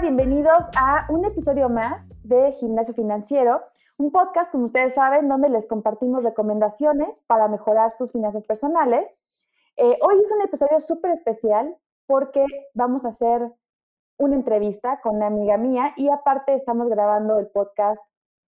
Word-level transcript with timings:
Bienvenidos 0.00 0.64
a 0.78 1.04
un 1.10 1.26
episodio 1.26 1.68
más 1.68 2.10
de 2.22 2.52
Gimnasio 2.52 2.94
Financiero, 2.94 3.62
un 3.98 4.10
podcast, 4.10 4.50
como 4.50 4.64
ustedes 4.64 4.94
saben, 4.94 5.28
donde 5.28 5.50
les 5.50 5.66
compartimos 5.66 6.24
recomendaciones 6.24 7.20
para 7.26 7.48
mejorar 7.48 7.92
sus 7.98 8.10
finanzas 8.10 8.46
personales. 8.46 9.06
Eh, 9.76 9.98
hoy 10.00 10.22
es 10.24 10.32
un 10.32 10.40
episodio 10.40 10.80
súper 10.80 11.10
especial 11.10 11.76
porque 12.06 12.46
vamos 12.72 13.04
a 13.04 13.08
hacer 13.08 13.52
una 14.16 14.36
entrevista 14.36 15.02
con 15.02 15.16
una 15.16 15.26
amiga 15.26 15.58
mía 15.58 15.92
y 15.96 16.08
aparte 16.08 16.54
estamos 16.54 16.88
grabando 16.88 17.38
el 17.38 17.48
podcast 17.48 18.02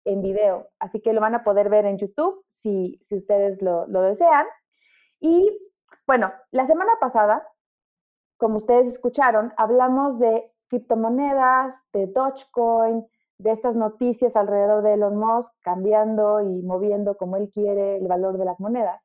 en 0.06 0.22
video, 0.22 0.70
así 0.80 1.02
que 1.02 1.12
lo 1.12 1.20
van 1.20 1.36
a 1.36 1.44
poder 1.44 1.68
ver 1.68 1.86
en 1.86 1.98
YouTube 1.98 2.46
si, 2.50 2.98
si 3.02 3.18
ustedes 3.18 3.62
lo, 3.62 3.88
lo 3.88 4.02
desean. 4.04 4.46
Y 5.20 5.50
bueno, 6.08 6.32
la 6.52 6.66
semana 6.66 6.94
pasada, 7.02 7.46
como 8.38 8.56
ustedes 8.56 8.88
escucharon, 8.88 9.54
hablamos 9.58 10.18
de 10.18 10.51
criptomonedas, 10.72 11.84
de 11.92 12.08
Dogecoin, 12.08 13.06
de 13.38 13.52
estas 13.52 13.76
noticias 13.76 14.36
alrededor 14.38 14.84
de 14.84 14.94
Elon 14.94 15.18
Musk 15.18 15.54
cambiando 15.62 16.42
y 16.42 16.62
moviendo 16.64 17.18
como 17.18 17.36
él 17.36 17.50
quiere 17.54 17.98
el 17.98 18.08
valor 18.08 18.38
de 18.38 18.46
las 18.46 18.60
monedas. 18.60 19.02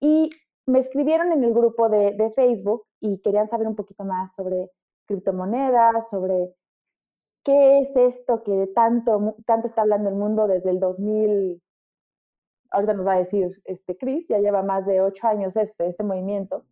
Y 0.00 0.30
me 0.66 0.78
escribieron 0.78 1.30
en 1.32 1.44
el 1.44 1.52
grupo 1.52 1.90
de, 1.90 2.12
de 2.12 2.32
Facebook 2.32 2.84
y 2.98 3.20
querían 3.20 3.46
saber 3.46 3.66
un 3.68 3.76
poquito 3.76 4.04
más 4.04 4.34
sobre 4.34 4.70
criptomonedas, 5.06 6.08
sobre 6.08 6.54
qué 7.44 7.80
es 7.80 7.94
esto 7.94 8.42
que 8.42 8.68
tanto, 8.74 9.36
tanto 9.44 9.66
está 9.66 9.82
hablando 9.82 10.08
el 10.08 10.14
mundo 10.14 10.46
desde 10.46 10.70
el 10.70 10.80
2000, 10.80 11.60
ahorita 12.70 12.94
nos 12.94 13.06
va 13.06 13.14
a 13.14 13.18
decir 13.18 13.50
este 13.64 13.98
Chris, 13.98 14.28
ya 14.28 14.38
lleva 14.38 14.62
más 14.62 14.86
de 14.86 15.02
ocho 15.02 15.26
años 15.26 15.56
este, 15.56 15.88
este 15.88 16.04
movimiento, 16.04 16.64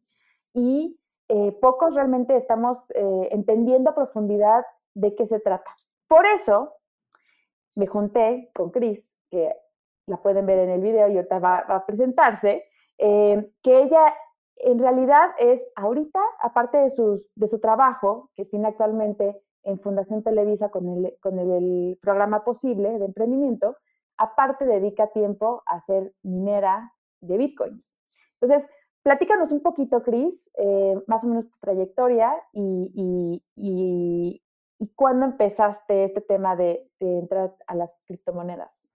y 0.55 1.00
eh, 1.33 1.53
pocos 1.61 1.95
realmente 1.95 2.37
estamos 2.37 2.91
eh, 2.91 3.29
entendiendo 3.31 3.91
a 3.91 3.95
profundidad 3.95 4.65
de 4.95 5.15
qué 5.15 5.29
se 5.29 5.39
trata. 5.39 5.77
Por 6.09 6.27
eso 6.27 6.73
me 7.77 7.87
junté 7.87 8.51
con 8.53 8.71
Chris, 8.71 9.17
que 9.31 9.55
la 10.07 10.17
pueden 10.17 10.45
ver 10.45 10.59
en 10.59 10.71
el 10.71 10.81
video 10.81 11.07
y 11.07 11.17
ahorita 11.17 11.39
va, 11.39 11.59
a 11.59 11.87
presentarse, 11.87 12.65
eh, 12.99 13.49
que 13.63 13.83
ella 13.83 14.13
en 14.57 14.81
realidad 14.81 15.31
es 15.39 15.65
ahorita, 15.77 16.19
aparte 16.41 16.79
de, 16.79 16.91
sus, 16.91 17.33
de 17.37 17.47
su 17.47 17.61
trabajo 17.61 18.31
que 18.35 18.45
tiene 18.45 18.67
actualmente 18.67 19.41
en 19.63 19.79
Fundación 19.79 20.25
Televisa 20.25 20.71
con 20.71 20.89
el, 20.89 21.17
con 21.21 21.39
el 21.39 21.97
programa 22.03 22.43
Posible 22.43 22.99
de 22.99 23.05
emprendimiento, 23.05 23.77
aparte 24.17 24.65
dedica 24.65 25.13
tiempo 25.13 25.63
a 25.67 25.81
ser 25.83 26.13
minera 26.25 26.93
de 27.21 27.37
bitcoins. 27.37 27.95
Entonces, 28.41 28.69
platícanos 29.03 29.53
un 29.53 29.63
poquito, 29.63 30.03
Cris, 30.03 30.51
eh, 30.59 30.95
más 31.07 31.25
o 31.25 31.27
menos 31.27 31.51
tu 31.51 31.59
trayectoria 31.59 32.33
y, 32.53 33.43
y, 33.57 34.43
cuándo 34.95 35.27
empezaste 35.27 36.05
este 36.05 36.21
tema 36.23 36.57
de, 36.57 36.89
entrar 37.01 37.55
a 37.67 37.75
las 37.75 38.03
criptomonedas. 38.07 38.89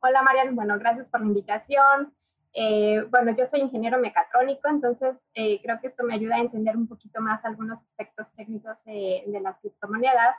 Hola, 0.00 0.22
Marian. 0.22 0.56
Bueno, 0.56 0.78
gracias 0.78 1.08
por 1.08 1.20
la 1.20 1.26
invitación. 1.26 2.12
Eh, 2.52 3.02
bueno, 3.10 3.34
yo 3.36 3.46
soy 3.46 3.60
ingeniero 3.60 3.98
mecatrónico, 3.98 4.68
entonces 4.68 5.28
eh, 5.34 5.60
creo 5.62 5.80
que 5.80 5.86
esto 5.86 6.04
me 6.04 6.14
ayuda 6.14 6.36
a 6.36 6.40
entender 6.40 6.76
un 6.76 6.88
poquito 6.88 7.20
más 7.20 7.44
algunos 7.44 7.80
aspectos 7.80 8.32
técnicos 8.34 8.84
de 8.84 9.40
las 9.40 9.58
criptomonedas. 9.60 10.36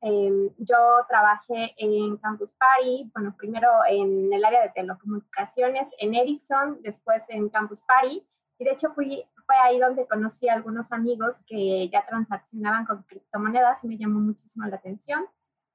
Em, 0.00 0.50
yo 0.58 0.76
trabajé 1.08 1.74
en 1.76 2.16
Campus 2.18 2.52
Party, 2.52 3.10
bueno, 3.12 3.34
primero 3.36 3.68
en 3.88 4.32
el 4.32 4.44
área 4.44 4.62
de 4.62 4.70
telecomunicaciones 4.70 5.88
en 5.98 6.14
Ericsson, 6.14 6.80
después 6.82 7.24
en 7.28 7.48
Campus 7.48 7.82
Party, 7.82 8.24
y 8.58 8.64
de 8.64 8.72
hecho 8.72 8.92
fui, 8.94 9.24
fue 9.46 9.56
ahí 9.56 9.78
donde 9.78 10.06
conocí 10.06 10.48
a 10.48 10.54
algunos 10.54 10.92
amigos 10.92 11.42
que 11.46 11.88
ya 11.88 12.04
transaccionaban 12.06 12.86
con 12.86 13.02
criptomonedas 13.04 13.82
y 13.84 13.88
me 13.88 13.98
llamó 13.98 14.20
muchísimo 14.20 14.66
la 14.66 14.76
atención. 14.76 15.26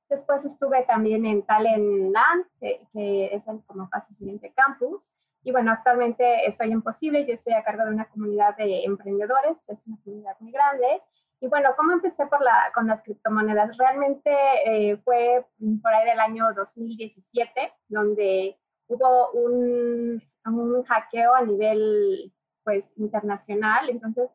Después 0.09 0.45
estuve 0.45 0.83
también 0.83 1.25
en 1.25 1.45
Talentland, 1.45 2.45
que, 2.59 2.87
que 2.93 3.33
es 3.33 3.47
el 3.47 3.63
como 3.65 3.89
paso 3.89 4.13
siguiente 4.13 4.53
campus. 4.53 5.13
Y 5.43 5.51
bueno, 5.51 5.71
actualmente 5.71 6.47
estoy 6.47 6.71
en 6.71 6.81
Posible, 6.81 7.25
yo 7.25 7.33
estoy 7.33 7.53
a 7.53 7.63
cargo 7.63 7.83
de 7.83 7.91
una 7.91 8.05
comunidad 8.05 8.55
de 8.55 8.83
emprendedores, 8.83 9.67
es 9.69 9.81
una 9.85 9.97
comunidad 10.03 10.37
muy 10.39 10.51
grande. 10.51 11.01
Y 11.43 11.47
bueno, 11.47 11.71
¿cómo 11.75 11.91
empecé 11.91 12.25
por 12.27 12.41
la, 12.41 12.71
con 12.73 12.87
las 12.87 13.01
criptomonedas? 13.01 13.75
Realmente 13.77 14.31
eh, 14.65 14.95
fue 15.03 15.45
por 15.81 15.93
ahí 15.93 16.09
del 16.09 16.21
año 16.21 16.53
2017, 16.55 17.73
donde 17.89 18.57
hubo 18.87 19.31
un, 19.31 20.23
un 20.45 20.83
hackeo 20.83 21.35
a 21.35 21.41
nivel 21.41 22.33
pues 22.63 22.93
internacional. 22.95 23.89
Entonces, 23.89 24.29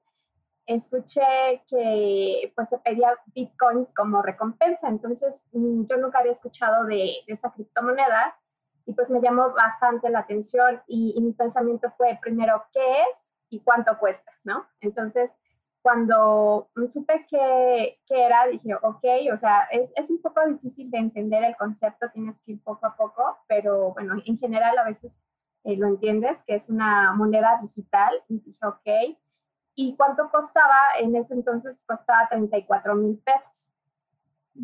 escuché 0.67 1.23
que 1.67 2.53
pues 2.55 2.69
se 2.69 2.79
pedía 2.81 3.19
bitcoins 3.29 3.95
como 3.95 4.21
recompensa. 4.21 4.89
Entonces, 4.89 5.47
mm, 5.53 5.87
yo 5.87 5.97
nunca 5.97 6.19
había 6.19 6.33
escuchado 6.33 6.85
de, 6.85 7.23
de 7.27 7.33
esa 7.33 7.51
criptomoneda 7.53 8.39
y 8.85 8.93
pues 8.93 9.09
me 9.09 9.23
llamó 9.23 9.55
bastante 9.55 10.11
la 10.11 10.19
atención 10.19 10.83
y, 10.87 11.15
y, 11.17 11.23
mi 11.23 11.33
pensamiento 11.33 11.91
fue 11.97 12.19
primero, 12.21 12.67
¿qué 12.71 13.01
es 13.01 13.39
y 13.49 13.61
cuánto 13.61 13.99
cuesta? 13.99 14.31
¿no? 14.45 14.67
Entonces, 14.83 15.33
cuando 15.88 16.69
supe 16.93 17.26
qué, 17.31 17.99
era, 18.10 18.47
dije, 18.47 18.75
ok, 18.75 19.04
o 19.32 19.38
sea, 19.38 19.62
es, 19.71 19.91
es, 19.97 20.10
un 20.10 20.21
poco 20.21 20.47
difícil 20.47 20.91
de 20.91 20.99
entender 20.99 21.43
el 21.44 21.56
concepto, 21.56 22.10
tienes 22.12 22.41
que 22.41 22.53
ir 22.53 22.62
poco 22.62 22.84
a 22.84 22.94
poco, 22.94 23.38
pero 23.47 23.94
bueno, 23.94 24.16
en 24.27 24.38
general 24.38 24.77
a 24.77 24.84
veces 24.84 25.19
eh, 25.65 25.78
lo 25.78 25.87
entiendes, 25.87 26.43
que 26.43 26.56
es 26.56 26.69
una 26.69 27.15
moneda 27.15 27.59
digital, 27.62 28.12
y 28.28 28.38
dije, 28.41 28.66
ok. 28.66 29.16
¿Y 29.77 29.97
cuánto 29.97 30.28
costaba? 30.31 30.77
En 31.00 31.16
ese 31.16 31.32
entonces 31.32 31.82
costaba 31.87 32.28
34 32.28 32.94
mil 32.94 33.16
pesos. 33.21 33.71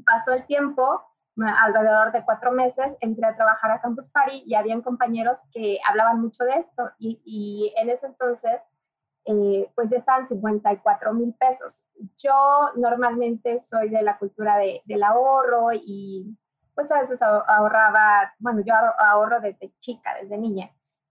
Pasó 0.05 0.33
el 0.33 0.45
tiempo, 0.45 1.01
alrededor 1.39 2.13
de 2.13 2.23
cuatro 2.23 2.53
meses, 2.53 2.99
entré 3.01 3.27
a 3.27 3.35
trabajar 3.35 3.71
a 3.71 3.81
Campus 3.81 4.11
Party 4.11 4.43
y 4.45 4.57
habían 4.57 4.83
compañeros 4.83 5.41
que 5.55 5.79
hablaban 5.89 6.21
mucho 6.21 6.45
de 6.45 6.59
esto 6.59 6.91
y, 6.99 7.23
y 7.25 7.73
en 7.79 7.89
ese 7.89 8.09
entonces 8.09 8.61
eh, 9.27 9.71
pues 9.75 9.93
estaban 9.93 10.29
54 10.29 11.15
mil 11.15 11.35
pesos. 11.35 11.83
Yo 12.19 12.71
normalmente 12.77 13.59
soy 13.61 13.89
de 13.89 14.03
la 14.03 14.19
cultura 14.19 14.59
de, 14.59 14.83
del 14.85 15.03
ahorro 15.03 15.73
y 15.73 16.37
pues 16.75 16.91
a 16.91 17.01
veces 17.01 17.23
ahorraba, 17.23 18.35
bueno, 18.39 18.63
yo 18.67 18.75
ahorro 18.99 19.41
desde 19.41 19.73
chica, 19.79 20.15
desde 20.21 20.37
niña, 20.37 20.71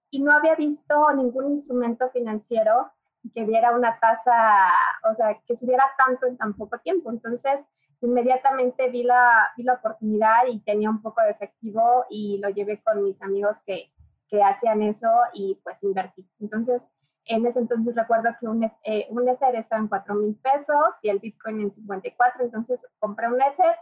y 0.10 0.22
no 0.22 0.34
había 0.34 0.56
visto 0.56 1.12
ningún 1.14 1.52
instrumento 1.52 2.10
financiero 2.12 2.92
que 3.34 3.46
diera 3.46 3.72
una 3.72 3.98
tasa, 4.00 4.70
o 5.10 5.16
sea, 5.16 5.40
que 5.48 5.56
subiera 5.56 5.86
tanto 5.98 6.28
en 6.28 6.38
tan 6.38 6.54
poco 6.54 6.78
tiempo. 6.80 7.10
Entonces, 7.10 7.62
inmediatamente 8.02 8.90
vi 8.90 9.04
la, 9.04 9.48
vi 9.56 9.64
la 9.64 9.74
oportunidad 9.74 10.46
y 10.48 10.60
tenía 10.60 10.90
un 10.90 11.02
poco 11.02 11.22
de 11.22 11.32
efectivo 11.32 12.06
y 12.10 12.38
lo 12.40 12.50
llevé 12.50 12.82
con 12.84 13.02
mis 13.04 13.22
amigos 13.22 13.62
que, 13.66 13.92
que 14.28 14.44
hacían 14.44 14.82
eso 14.82 15.10
y 15.34 15.60
pues 15.64 15.82
invertí. 15.84 16.30
Entonces, 16.40 16.84
en 17.26 17.46
ese 17.46 17.60
entonces 17.60 17.96
recuerdo 17.96 18.30
que 18.40 18.48
un, 18.48 18.64
eh, 18.84 19.08
un 19.10 19.28
Ether 19.28 19.56
estaba 19.56 19.82
en 19.82 19.88
4 19.88 20.16
mil 20.16 20.36
pesos 20.36 20.96
y 21.02 21.10
el 21.10 21.20
Bitcoin 21.20 21.62
en 21.62 21.72
54, 21.72 22.44
entonces 22.44 22.86
compré 23.00 23.28
un 23.28 23.42
Ether 23.42 23.76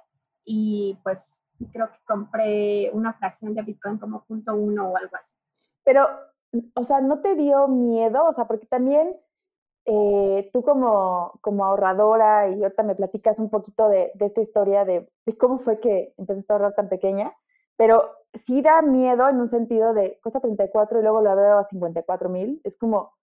y 0.46 1.00
pues 1.04 1.42
creo 1.72 1.92
que 1.92 2.00
compré 2.06 2.90
una 2.94 3.14
fracción 3.14 3.54
de 3.54 3.62
Bitcoin 3.62 3.98
como 3.98 4.24
punto 4.26 4.56
uno 4.56 4.90
o 4.90 4.98
algo 4.98 5.16
así. 5.16 5.36
Pero, 5.84 6.08
o 6.76 6.84
sea, 6.84 7.02
¿no 7.02 7.22
te 7.22 7.36
dio 7.36 7.68
miedo? 7.68 8.26
O 8.26 8.34
sea, 8.34 8.46
porque 8.46 8.66
también 8.68 9.16
eh, 9.86 10.50
tú 10.54 10.64
como, 10.64 11.40
como 11.42 11.66
ahorradora 11.66 12.50
y 12.50 12.64
ahorita 12.64 12.84
me 12.84 12.96
platicas 12.96 13.40
un 13.40 13.50
poquito 13.50 13.90
de, 13.90 14.12
de 14.16 14.26
esta 14.26 14.42
historia 14.42 14.86
de, 14.86 15.10
de, 15.26 15.38
cómo 15.38 15.60
fue 15.60 15.80
que 15.80 16.14
empezaste 16.18 16.54
a 16.54 16.56
ahorrar 16.56 16.76
tan 16.76 16.90
pequeña, 16.90 17.34
pero 17.78 18.12
sí 18.34 18.62
da 18.62 18.82
miedo 18.82 19.28
en 19.28 19.40
un 19.40 19.50
sentido 19.50 19.94
de 19.94 20.20
cuesta 20.22 20.40
34 20.40 21.00
y 21.00 21.02
luego 21.02 21.22
lo 21.22 21.36
veo 21.36 21.58
a 21.58 21.64
54 21.64 22.30
mil. 22.30 22.62
Es 22.64 22.78
como, 22.78 23.14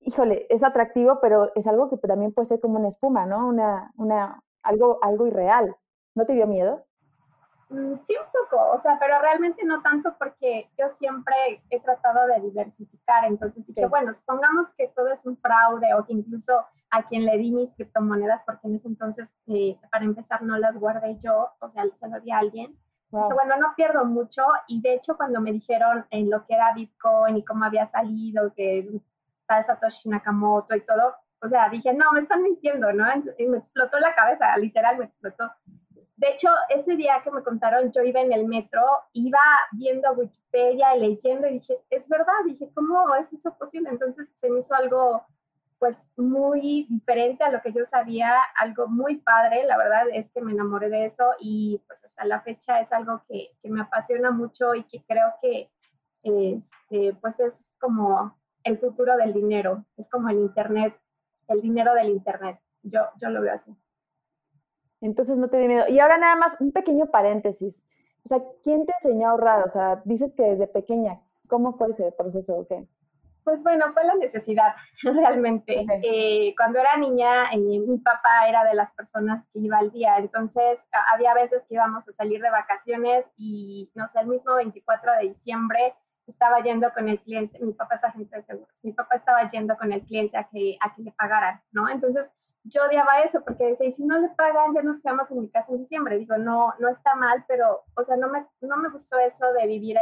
híjole, 0.00 0.46
es 0.48 0.62
atractivo, 0.62 1.18
pero 1.20 1.52
es 1.54 1.66
algo 1.66 1.88
que 1.90 1.96
también 1.96 2.32
puede 2.32 2.48
ser 2.48 2.60
como 2.60 2.78
una 2.78 2.88
espuma, 2.88 3.26
¿no? 3.26 3.46
Una, 3.46 3.92
una, 3.96 4.42
algo, 4.62 4.98
algo 5.02 5.26
irreal. 5.26 5.76
¿No 6.14 6.26
te 6.26 6.32
dio 6.32 6.46
miedo? 6.46 6.84
Mm, 7.70 7.94
sí, 8.04 8.16
un 8.16 8.26
poco, 8.32 8.72
o 8.72 8.78
sea, 8.78 8.98
pero 8.98 9.20
realmente 9.20 9.64
no 9.64 9.80
tanto 9.80 10.16
porque 10.18 10.68
yo 10.76 10.88
siempre 10.88 11.62
he 11.70 11.80
tratado 11.80 12.26
de 12.26 12.40
diversificar, 12.40 13.24
entonces 13.26 13.64
dije, 13.64 13.86
bueno, 13.86 14.12
supongamos 14.12 14.74
que 14.74 14.88
todo 14.88 15.06
es 15.12 15.24
un 15.24 15.36
fraude 15.36 15.94
o 15.94 16.04
que 16.04 16.12
incluso 16.12 16.64
a 16.90 17.04
quien 17.04 17.24
le 17.24 17.38
di 17.38 17.52
mis 17.52 17.72
criptomonedas, 17.74 18.42
porque 18.44 18.66
en 18.66 18.74
ese 18.74 18.88
entonces, 18.88 19.32
eh, 19.46 19.78
para 19.92 20.04
empezar, 20.04 20.42
no 20.42 20.58
las 20.58 20.76
guardé 20.78 21.16
yo, 21.18 21.50
o 21.60 21.68
sea, 21.68 21.84
se 21.94 22.08
lo 22.08 22.20
di 22.20 22.32
a 22.32 22.38
alguien. 22.38 22.76
Wow. 23.12 23.34
bueno, 23.34 23.56
no 23.56 23.74
pierdo 23.76 24.04
mucho 24.04 24.44
y 24.68 24.80
de 24.82 24.94
hecho 24.94 25.16
cuando 25.16 25.40
me 25.40 25.50
dijeron 25.50 26.06
en 26.10 26.30
lo 26.30 26.46
que 26.46 26.54
era 26.54 26.72
Bitcoin 26.72 27.38
y 27.38 27.44
cómo 27.44 27.64
había 27.64 27.84
salido, 27.86 28.52
que 28.54 28.88
de 29.58 29.64
Satoshi 29.64 30.08
Nakamoto 30.08 30.74
y 30.74 30.80
todo, 30.82 31.14
o 31.42 31.48
sea, 31.48 31.68
dije, 31.68 31.92
no, 31.94 32.12
me 32.12 32.20
están 32.20 32.42
mintiendo, 32.42 32.92
¿no? 32.92 33.06
Y 33.38 33.46
me 33.46 33.58
explotó 33.58 33.98
la 33.98 34.14
cabeza, 34.14 34.56
literal 34.58 34.98
me 34.98 35.06
explotó. 35.06 35.50
De 36.16 36.28
hecho, 36.28 36.50
ese 36.68 36.96
día 36.96 37.22
que 37.24 37.30
me 37.30 37.42
contaron, 37.42 37.90
yo 37.92 38.02
iba 38.02 38.20
en 38.20 38.32
el 38.34 38.46
metro, 38.46 38.82
iba 39.14 39.40
viendo 39.72 40.12
Wikipedia 40.12 40.94
y 40.94 41.00
leyendo 41.00 41.48
y 41.48 41.54
dije, 41.54 41.78
es 41.88 42.06
verdad, 42.08 42.34
dije, 42.44 42.70
¿cómo 42.74 43.14
es 43.14 43.32
eso 43.32 43.56
posible? 43.56 43.88
Entonces 43.88 44.30
se 44.34 44.50
me 44.50 44.58
hizo 44.58 44.74
algo 44.74 45.24
pues 45.78 46.10
muy 46.18 46.86
diferente 46.90 47.42
a 47.42 47.50
lo 47.50 47.62
que 47.62 47.72
yo 47.72 47.86
sabía, 47.86 48.34
algo 48.58 48.86
muy 48.86 49.16
padre, 49.16 49.64
la 49.64 49.78
verdad 49.78 50.04
es 50.12 50.30
que 50.30 50.42
me 50.42 50.52
enamoré 50.52 50.90
de 50.90 51.06
eso 51.06 51.24
y 51.38 51.82
pues 51.86 52.04
hasta 52.04 52.26
la 52.26 52.42
fecha 52.42 52.82
es 52.82 52.92
algo 52.92 53.22
que, 53.26 53.56
que 53.62 53.70
me 53.70 53.80
apasiona 53.80 54.30
mucho 54.30 54.74
y 54.74 54.84
que 54.84 55.02
creo 55.04 55.32
que 55.40 55.70
este, 56.22 57.14
pues 57.22 57.40
es 57.40 57.78
como 57.80 58.38
el 58.64 58.78
futuro 58.78 59.16
del 59.16 59.32
dinero, 59.32 59.84
es 59.96 60.08
como 60.08 60.28
el 60.28 60.38
Internet, 60.38 60.98
el 61.48 61.60
dinero 61.60 61.94
del 61.94 62.10
Internet, 62.10 62.60
yo, 62.82 63.00
yo 63.20 63.30
lo 63.30 63.40
veo 63.40 63.54
así. 63.54 63.74
Entonces 65.00 65.36
no 65.36 65.48
te 65.48 65.58
di 65.58 65.68
miedo. 65.68 65.84
Y 65.88 65.98
ahora 65.98 66.18
nada 66.18 66.36
más, 66.36 66.60
un 66.60 66.72
pequeño 66.72 67.06
paréntesis. 67.06 67.84
O 68.24 68.28
sea, 68.28 68.42
¿quién 68.62 68.86
te 68.86 68.92
enseñó 69.00 69.28
a 69.28 69.30
ahorrar? 69.30 69.66
O 69.66 69.70
sea, 69.70 70.02
dices 70.04 70.34
que 70.34 70.42
desde 70.42 70.66
pequeña, 70.66 71.20
¿cómo 71.48 71.76
fue 71.76 71.90
ese 71.90 72.12
proceso 72.12 72.54
o 72.54 72.66
qué? 72.66 72.86
Pues 73.42 73.62
bueno, 73.62 73.86
fue 73.94 74.04
la 74.04 74.14
necesidad, 74.14 74.74
realmente. 75.02 75.86
Eh, 76.02 76.54
cuando 76.56 76.78
era 76.78 76.96
niña, 76.98 77.50
eh, 77.52 77.58
mi 77.58 77.98
papá 77.98 78.48
era 78.48 78.64
de 78.64 78.74
las 78.74 78.92
personas 78.92 79.48
que 79.48 79.60
iba 79.60 79.78
al 79.78 79.90
día, 79.90 80.18
entonces 80.18 80.86
había 81.12 81.32
veces 81.32 81.64
que 81.66 81.74
íbamos 81.74 82.06
a 82.06 82.12
salir 82.12 82.42
de 82.42 82.50
vacaciones 82.50 83.30
y, 83.36 83.90
no 83.94 84.06
sé, 84.08 84.20
el 84.20 84.26
mismo 84.26 84.54
24 84.54 85.12
de 85.14 85.28
diciembre 85.28 85.94
estaba 86.30 86.60
yendo 86.62 86.92
con 86.92 87.08
el 87.08 87.20
cliente, 87.20 87.58
mi 87.60 87.72
papá 87.72 87.96
es 87.96 88.04
agente 88.04 88.36
de 88.36 88.42
seguros, 88.42 88.80
mi 88.82 88.92
papá 88.92 89.16
estaba 89.16 89.46
yendo 89.48 89.76
con 89.76 89.92
el 89.92 90.02
cliente 90.02 90.36
a 90.36 90.44
que, 90.44 90.76
a 90.80 90.94
que 90.94 91.02
le 91.02 91.12
pagaran, 91.12 91.60
¿no? 91.72 91.88
Entonces 91.88 92.30
yo 92.64 92.84
odiaba 92.84 93.20
eso 93.20 93.42
porque 93.42 93.66
decía, 93.66 93.86
y 93.86 93.92
si 93.92 94.04
no 94.04 94.18
le 94.18 94.28
pagan, 94.30 94.74
ya 94.74 94.82
nos 94.82 95.00
quedamos 95.00 95.30
en 95.30 95.40
mi 95.40 95.50
casa 95.50 95.72
en 95.72 95.78
diciembre. 95.78 96.18
Digo, 96.18 96.36
no, 96.36 96.74
no 96.78 96.88
está 96.88 97.14
mal, 97.14 97.44
pero, 97.48 97.84
o 97.94 98.04
sea, 98.04 98.16
no 98.16 98.28
me, 98.28 98.46
no 98.60 98.76
me 98.76 98.90
gustó 98.90 99.18
eso 99.18 99.52
de 99.54 99.66
vivir 99.66 99.96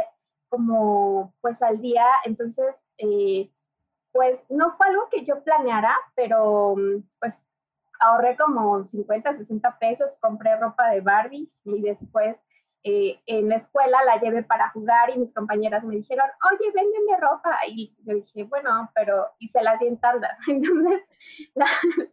como 0.49 1.33
pues 1.41 1.61
al 1.61 1.79
día. 1.79 2.05
Entonces, 2.25 2.75
eh, 2.97 3.51
pues 4.11 4.43
no 4.49 4.75
fue 4.75 4.87
algo 4.87 5.07
que 5.09 5.25
yo 5.25 5.43
planeara, 5.43 5.95
pero 6.15 6.75
pues 7.19 7.45
ahorré 7.99 8.35
como 8.37 8.83
50, 8.83 9.35
60 9.35 9.79
pesos, 9.79 10.17
compré 10.19 10.57
ropa 10.57 10.89
de 10.89 11.01
Barbie 11.01 11.51
y 11.63 11.81
después 11.81 12.39
eh, 12.83 13.19
en 13.25 13.49
la 13.49 13.57
escuela 13.57 14.03
la 14.05 14.19
llevé 14.19 14.43
para 14.43 14.69
jugar 14.69 15.09
y 15.09 15.19
mis 15.19 15.33
compañeras 15.33 15.83
me 15.83 15.95
dijeron, 15.95 16.27
oye, 16.51 16.71
véndeme 16.73 17.17
ropa. 17.19 17.57
Y 17.67 17.95
yo 18.05 18.15
dije, 18.15 18.43
bueno, 18.43 18.89
pero, 18.95 19.27
y 19.37 19.49
se 19.49 19.61
las 19.61 19.79
di 19.79 19.87
en 19.87 19.99
tandas. 19.99 20.37
Entonces, 20.47 21.01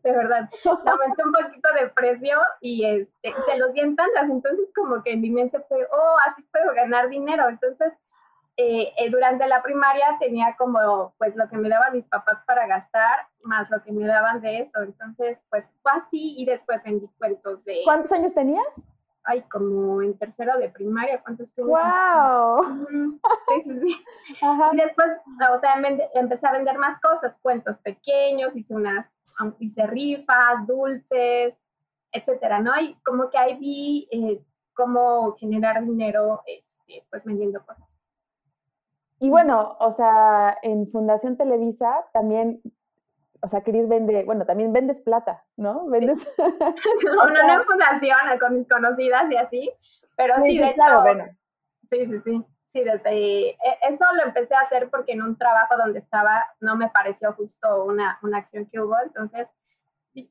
de 0.02 0.12
verdad, 0.12 0.50
la 0.84 0.92
aumenté 0.92 1.22
un 1.24 1.32
poquito 1.32 1.68
de 1.80 1.88
precio 1.90 2.38
y 2.60 2.84
este, 2.84 3.34
se 3.48 3.58
los 3.58 3.72
di 3.72 3.80
en 3.80 3.94
tandas. 3.94 4.24
Entonces, 4.24 4.72
como 4.74 5.02
que 5.02 5.12
en 5.12 5.20
mi 5.20 5.30
mente 5.30 5.60
fue, 5.68 5.84
oh, 5.84 6.16
así 6.28 6.42
puedo 6.50 6.74
ganar 6.74 7.08
dinero. 7.08 7.48
Entonces, 7.48 7.92
eh, 8.58 8.92
eh, 8.96 9.10
durante 9.10 9.46
la 9.46 9.62
primaria 9.62 10.16
tenía 10.18 10.56
como 10.56 11.14
pues 11.18 11.36
lo 11.36 11.46
que 11.46 11.58
me 11.58 11.68
daban 11.68 11.92
mis 11.92 12.08
papás 12.08 12.40
para 12.46 12.66
gastar 12.66 13.28
más 13.42 13.70
lo 13.70 13.82
que 13.82 13.92
me 13.92 14.06
daban 14.06 14.40
de 14.40 14.60
eso. 14.60 14.80
Entonces 14.82 15.42
pues 15.50 15.74
fue 15.82 15.92
así 15.92 16.34
y 16.38 16.46
después 16.46 16.82
vendí 16.82 17.06
cuentos 17.18 17.66
de... 17.66 17.82
¿Cuántos 17.84 18.12
años 18.12 18.32
tenías? 18.32 18.64
Ay, 19.28 19.42
como 19.50 20.02
en 20.02 20.16
tercero 20.16 20.56
de 20.56 20.68
primaria, 20.68 21.20
¿cuántos 21.20 21.52
tenías? 21.52 21.68
¡Wow! 21.68 22.86
Sí, 23.48 23.62
sí, 23.64 23.80
sí. 23.80 24.04
Y 24.72 24.76
después, 24.76 25.08
o 25.52 25.58
sea, 25.58 25.74
empecé 26.14 26.46
a 26.46 26.52
vender 26.52 26.78
más 26.78 27.00
cosas, 27.00 27.38
cuentos 27.42 27.76
pequeños, 27.78 28.54
hice 28.54 28.74
unas, 28.74 29.16
hice 29.58 29.86
rifas, 29.86 30.66
dulces, 30.66 31.66
etcétera, 32.12 32.60
¿no? 32.60 32.72
Y 32.80 32.94
como 33.04 33.28
que 33.28 33.38
ahí 33.38 33.56
vi 33.58 34.08
eh, 34.12 34.42
cómo 34.74 35.32
generar 35.32 35.84
dinero, 35.84 36.42
este, 36.46 37.04
pues 37.10 37.24
vendiendo 37.24 37.64
cosas. 37.64 37.98
Y 39.18 39.30
bueno, 39.30 39.76
o 39.80 39.92
sea, 39.92 40.58
en 40.62 40.88
Fundación 40.90 41.36
Televisa 41.36 42.06
también, 42.12 42.60
o 43.42 43.48
sea, 43.48 43.62
Cris 43.62 43.88
vende, 43.88 44.24
bueno, 44.24 44.44
también 44.44 44.72
vendes 44.72 45.00
plata, 45.00 45.44
¿no? 45.56 45.86
Vendes. 45.86 46.18
no, 47.04 47.26
no, 47.26 47.54
en 47.54 47.64
Fundación, 47.64 48.18
con 48.40 48.54
mis 48.58 48.68
conocidas 48.68 49.30
y 49.30 49.36
así, 49.36 49.72
pero 50.16 50.34
sí, 50.42 50.58
de 50.58 50.68
hecho. 50.68 51.00
Bueno. 51.02 51.24
Sí, 51.90 52.06
sí, 52.06 52.20
sí. 52.24 52.44
Sí, 52.64 52.82
desde 52.82 53.50
e, 53.50 53.58
eso 53.88 54.04
lo 54.14 54.24
empecé 54.24 54.54
a 54.54 54.60
hacer 54.60 54.90
porque 54.90 55.12
en 55.12 55.22
un 55.22 55.38
trabajo 55.38 55.76
donde 55.76 56.00
estaba 56.00 56.44
no 56.60 56.76
me 56.76 56.90
pareció 56.90 57.32
justo 57.32 57.84
una, 57.84 58.18
una 58.22 58.38
acción 58.38 58.66
que 58.66 58.80
hubo, 58.80 58.96
entonces 59.04 59.48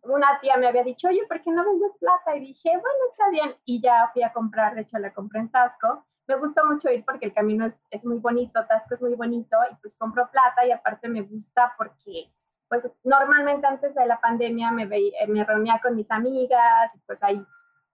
una 0.04 0.40
tía 0.42 0.58
me 0.58 0.68
había 0.68 0.84
dicho, 0.84 1.08
oye, 1.08 1.26
¿por 1.28 1.42
qué 1.42 1.52
no 1.52 1.64
vendes 1.64 1.96
plata? 1.98 2.36
Y 2.36 2.42
dije, 2.42 2.70
bueno, 2.72 3.00
está 3.12 3.30
bien. 3.30 3.56
Y 3.66 3.82
ya 3.82 4.10
fui 4.14 4.24
a 4.24 4.34
comprar, 4.34 4.76
de 4.76 4.82
hecho 4.82 4.98
la 4.98 5.14
compré 5.14 5.40
en 5.40 5.50
Tasco 5.50 6.06
me 6.28 6.36
gusta 6.38 6.64
mucho 6.64 6.90
ir 6.90 7.04
porque 7.06 7.26
el 7.26 7.34
camino 7.34 7.66
es, 7.66 7.82
es, 7.92 8.04
muy 8.04 8.18
bonito, 8.18 8.66
Tasco 8.66 8.94
es 8.94 9.02
muy 9.02 9.14
bonito 9.14 9.58
y 9.72 9.76
pues 9.76 9.96
compro 9.96 10.30
plata 10.32 10.66
y 10.66 10.72
aparte 10.72 11.08
me 11.08 11.22
gusta 11.22 11.74
porque 11.78 12.32
pues 12.68 12.88
normalmente 13.04 13.68
antes 13.68 13.94
de 13.94 14.06
la 14.06 14.20
pandemia 14.20 14.72
me, 14.72 14.84
eh, 14.84 15.28
me 15.28 15.44
reunía 15.44 15.80
con 15.82 15.96
mis 15.96 16.10
amigas 16.12 16.96
y 16.96 17.00
pues 17.00 17.22
ahí 17.24 17.46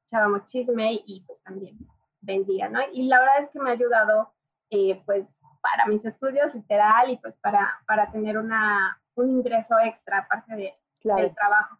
echábamos 0.05 0.45
chisme 0.45 1.01
y 1.05 1.23
pues 1.25 1.41
también 1.43 1.77
vendía, 2.21 2.69
¿no? 2.69 2.79
Y 2.93 3.07
la 3.07 3.19
verdad 3.19 3.39
es 3.41 3.49
que 3.49 3.59
me 3.59 3.69
ha 3.69 3.73
ayudado 3.73 4.33
eh, 4.69 5.01
pues 5.05 5.41
para 5.61 5.85
mis 5.87 6.05
estudios 6.05 6.55
literal 6.55 7.09
y 7.09 7.17
pues 7.17 7.35
para, 7.37 7.69
para 7.85 8.11
tener 8.11 8.37
una, 8.37 9.01
un 9.15 9.29
ingreso 9.29 9.75
extra 9.83 10.19
aparte 10.19 10.55
de, 10.55 10.73
del 11.03 11.35
trabajo. 11.35 11.77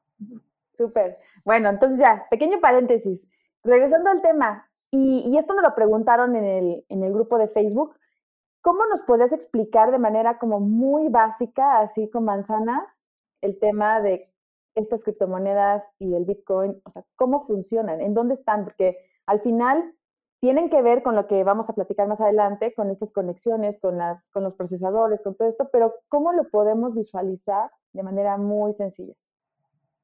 Súper. 0.78 1.18
Bueno, 1.44 1.70
entonces 1.70 2.00
ya, 2.00 2.26
pequeño 2.30 2.60
paréntesis. 2.60 3.28
Regresando 3.64 4.10
al 4.10 4.22
tema, 4.22 4.68
y, 4.92 5.38
esto 5.38 5.54
me 5.54 5.62
lo 5.62 5.74
preguntaron 5.74 6.36
en 6.36 6.44
el, 6.44 6.86
en 6.90 7.04
el 7.04 7.14
grupo 7.14 7.38
de 7.38 7.48
Facebook. 7.48 7.96
¿Cómo 8.62 8.86
nos 8.86 9.02
podrías 9.02 9.32
explicar 9.32 9.92
de 9.92 9.98
manera 9.98 10.38
como 10.38 10.60
muy 10.60 11.10
básica, 11.10 11.80
así 11.80 12.10
con 12.10 12.26
manzanas, 12.26 12.88
el 13.42 13.58
tema 13.58 14.02
de 14.02 14.32
estas 14.76 15.04
criptomonedas 15.04 15.90
y 15.98 16.14
el 16.14 16.26
Bitcoin? 16.26 16.80
O 16.86 16.90
sea, 16.92 17.04
¿cómo 17.16 17.46
funcionan? 17.46 18.02
¿En 18.02 18.14
dónde 18.14 18.36
están? 18.36 18.64
Porque 18.64 19.00
al 19.26 19.42
final 19.42 19.96
tienen 20.40 20.70
que 20.70 20.82
ver 20.84 21.02
con 21.02 21.16
lo 21.16 21.28
que 21.28 21.44
vamos 21.44 21.70
a 21.70 21.74
platicar 21.74 22.08
más 22.08 22.22
adelante, 22.22 22.74
con 22.76 22.92
estas 22.92 23.12
conexiones, 23.12 23.80
con, 23.80 23.98
las, 23.98 24.28
con 24.28 24.44
los 24.44 24.54
procesadores, 24.54 25.22
con 25.24 25.36
todo 25.36 25.48
esto, 25.48 25.70
pero 25.72 25.96
¿cómo 26.08 26.32
lo 26.32 26.50
podemos 26.50 26.94
visualizar 26.94 27.72
de 27.94 28.04
manera 28.04 28.38
muy 28.38 28.74
sencilla? 28.74 29.14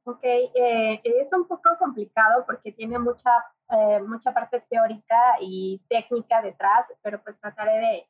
Ok, 0.04 0.24
eh, 0.24 1.02
es 1.04 1.34
un 1.34 1.48
poco 1.48 1.70
complicado 1.78 2.44
porque 2.46 2.72
tiene 2.72 2.98
mucha, 2.98 3.32
eh, 3.72 4.00
mucha 4.02 4.34
parte 4.34 4.64
teórica 4.70 5.36
y 5.42 5.82
técnica 5.90 6.42
detrás, 6.42 6.88
pero 7.02 7.22
pues 7.22 7.40
trataré 7.40 7.80
de, 7.80 8.08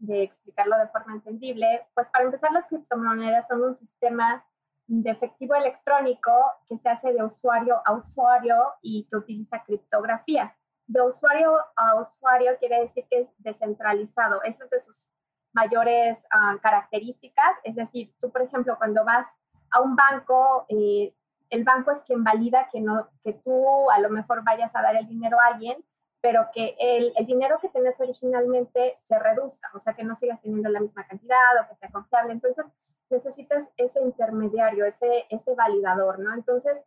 de, 0.00 0.22
explicarlo 0.22 0.76
de 0.78 0.88
forma 0.88 1.14
entendible. 1.14 1.86
Pues 1.94 2.08
para 2.10 2.24
empezar, 2.24 2.52
las 2.52 2.66
criptomonedas 2.66 3.46
son 3.46 3.62
un 3.62 3.74
sistema 3.74 4.44
de 4.86 5.10
efectivo 5.10 5.54
electrónico 5.54 6.32
que 6.68 6.76
se 6.78 6.88
hace 6.88 7.12
de 7.12 7.22
usuario 7.22 7.80
a 7.84 7.92
usuario 7.92 8.56
y 8.82 9.06
que 9.08 9.16
utiliza 9.16 9.62
criptografía. 9.62 10.56
De 10.86 11.00
usuario 11.00 11.56
a 11.76 12.00
usuario 12.00 12.58
quiere 12.58 12.80
decir 12.80 13.04
que 13.08 13.20
es 13.20 13.30
descentralizado. 13.38 14.42
Esa 14.42 14.64
es 14.64 14.70
de 14.70 14.80
sus 14.80 15.10
mayores 15.52 16.26
ah, 16.30 16.56
características. 16.60 17.56
Es 17.62 17.76
decir, 17.76 18.12
tú, 18.20 18.32
por 18.32 18.42
ejemplo, 18.42 18.76
cuando 18.78 19.04
vas 19.04 19.26
a 19.70 19.80
un 19.80 19.94
banco, 19.94 20.66
eh, 20.68 21.14
el 21.50 21.64
banco 21.64 21.90
es 21.90 22.02
quien 22.04 22.24
valida 22.24 22.68
que, 22.72 22.80
no, 22.80 23.08
que 23.22 23.34
tú 23.34 23.90
a 23.90 23.98
lo 24.00 24.10
mejor 24.10 24.42
vayas 24.44 24.74
a 24.74 24.82
dar 24.82 24.96
el 24.96 25.06
dinero 25.06 25.38
a 25.40 25.46
alguien, 25.46 25.84
pero 26.20 26.48
que 26.52 26.76
el, 26.78 27.12
el, 27.16 27.26
dinero 27.26 27.58
que 27.60 27.68
tenés 27.68 28.00
originalmente 28.00 28.96
se 28.98 29.18
reduzca, 29.18 29.70
o 29.74 29.78
sea, 29.78 29.94
que 29.94 30.04
no 30.04 30.14
sigas 30.14 30.40
teniendo 30.42 30.68
la 30.68 30.80
misma 30.80 31.06
cantidad 31.06 31.60
o 31.62 31.68
que 31.68 31.76
sea 31.76 31.90
confiable. 31.90 32.32
Entonces, 32.32 32.66
necesitas 33.10 33.68
ese 33.76 34.00
intermediario, 34.00 34.84
ese, 34.84 35.26
ese 35.30 35.54
validador, 35.54 36.18
¿no? 36.18 36.34
Entonces, 36.34 36.82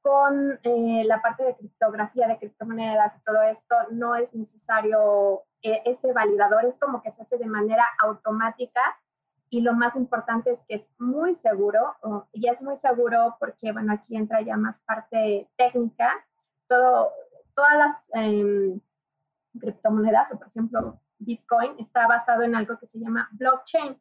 con 0.00 0.58
eh, 0.62 1.02
la 1.04 1.20
parte 1.20 1.44
de 1.44 1.56
criptografía, 1.56 2.28
de 2.28 2.38
criptomonedas 2.38 3.16
y 3.16 3.20
todo 3.20 3.42
esto, 3.42 3.74
no 3.90 4.14
es 4.14 4.34
necesario 4.34 5.42
eh, 5.62 5.82
ese 5.84 6.12
validador, 6.12 6.64
es 6.64 6.78
como 6.78 7.02
que 7.02 7.12
se 7.12 7.22
hace 7.22 7.36
de 7.36 7.46
manera 7.46 7.84
automática 8.02 8.80
y 9.50 9.62
lo 9.62 9.72
más 9.72 9.96
importante 9.96 10.50
es 10.50 10.62
que 10.64 10.74
es 10.74 10.88
muy 10.98 11.34
seguro 11.34 11.94
y 12.32 12.48
es 12.48 12.60
muy 12.60 12.76
seguro 12.76 13.36
porque, 13.40 13.72
bueno, 13.72 13.94
aquí 13.94 14.14
entra 14.14 14.42
ya 14.42 14.56
más 14.56 14.80
parte 14.80 15.48
técnica. 15.56 16.12
Todo, 16.68 17.12
todas 17.58 17.76
las 17.76 18.10
em, 18.14 18.80
criptomonedas, 19.58 20.30
o 20.30 20.38
por 20.38 20.46
ejemplo 20.46 21.00
Bitcoin, 21.18 21.74
está 21.80 22.06
basado 22.06 22.44
en 22.44 22.54
algo 22.54 22.78
que 22.78 22.86
se 22.86 23.00
llama 23.00 23.28
blockchain, 23.32 24.00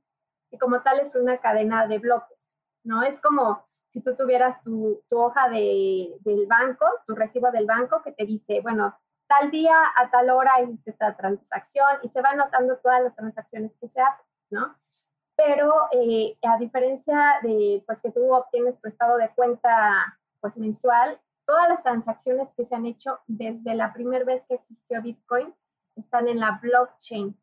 y 0.51 0.57
como 0.59 0.83
tal 0.83 0.99
es 0.99 1.15
una 1.15 1.39
cadena 1.39 1.87
de 1.87 1.97
bloques, 1.97 2.59
¿no? 2.83 3.01
Es 3.01 3.19
como 3.19 3.65
si 3.87 4.01
tú 4.01 4.15
tuvieras 4.15 4.61
tu, 4.61 5.01
tu 5.09 5.17
hoja 5.17 5.49
de, 5.49 6.15
del 6.19 6.45
banco, 6.45 6.85
tu 7.07 7.15
recibo 7.15 7.49
del 7.49 7.65
banco 7.65 8.03
que 8.03 8.11
te 8.11 8.25
dice, 8.25 8.61
bueno, 8.61 8.95
tal 9.27 9.49
día 9.49 9.75
a 9.95 10.11
tal 10.11 10.29
hora 10.29 10.61
hiciste 10.61 10.91
esta 10.91 11.17
transacción 11.17 11.97
y 12.03 12.09
se 12.09 12.21
van 12.21 12.39
anotando 12.39 12.77
todas 12.77 13.01
las 13.01 13.15
transacciones 13.15 13.75
que 13.77 13.87
se 13.87 13.99
hacen, 13.99 14.25
¿no? 14.51 14.77
pero 15.37 15.71
eh, 15.91 16.35
a 16.41 16.57
diferencia 16.57 17.39
de 17.43 17.83
pues 17.85 18.01
que 18.01 18.11
tú 18.11 18.33
obtienes 18.33 18.79
tu 18.81 18.87
estado 18.87 19.17
de 19.17 19.29
cuenta 19.35 20.19
pues 20.41 20.57
mensual, 20.57 21.19
todas 21.47 21.67
las 21.69 21.81
transacciones 21.81 22.53
que 22.53 22.65
se 22.65 22.75
han 22.75 22.85
hecho 22.85 23.19
desde 23.25 23.73
la 23.73 23.93
primera 23.93 24.25
vez 24.25 24.45
que 24.45 24.55
existió 24.55 25.01
Bitcoin 25.01 25.55
están 25.95 26.27
en 26.27 26.39
la 26.39 26.59
blockchain. 26.61 27.35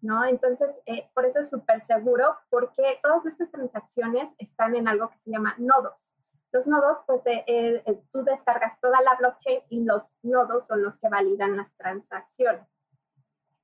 ¿no? 0.00 0.24
Entonces, 0.24 0.70
eh, 0.86 1.10
por 1.14 1.26
eso 1.26 1.40
es 1.40 1.50
súper 1.50 1.82
seguro, 1.82 2.36
porque 2.50 2.98
todas 3.02 3.26
estas 3.26 3.50
transacciones 3.50 4.30
están 4.38 4.74
en 4.74 4.88
algo 4.88 5.10
que 5.10 5.18
se 5.18 5.30
llama 5.30 5.54
nodos. 5.58 6.12
Los 6.52 6.66
nodos, 6.66 6.98
pues 7.06 7.26
eh, 7.26 7.44
eh, 7.46 8.02
tú 8.12 8.24
descargas 8.24 8.80
toda 8.80 9.02
la 9.02 9.14
blockchain 9.16 9.60
y 9.68 9.84
los 9.84 10.14
nodos 10.22 10.66
son 10.66 10.82
los 10.82 10.96
que 10.98 11.08
validan 11.08 11.56
las 11.56 11.76
transacciones. 11.76 12.66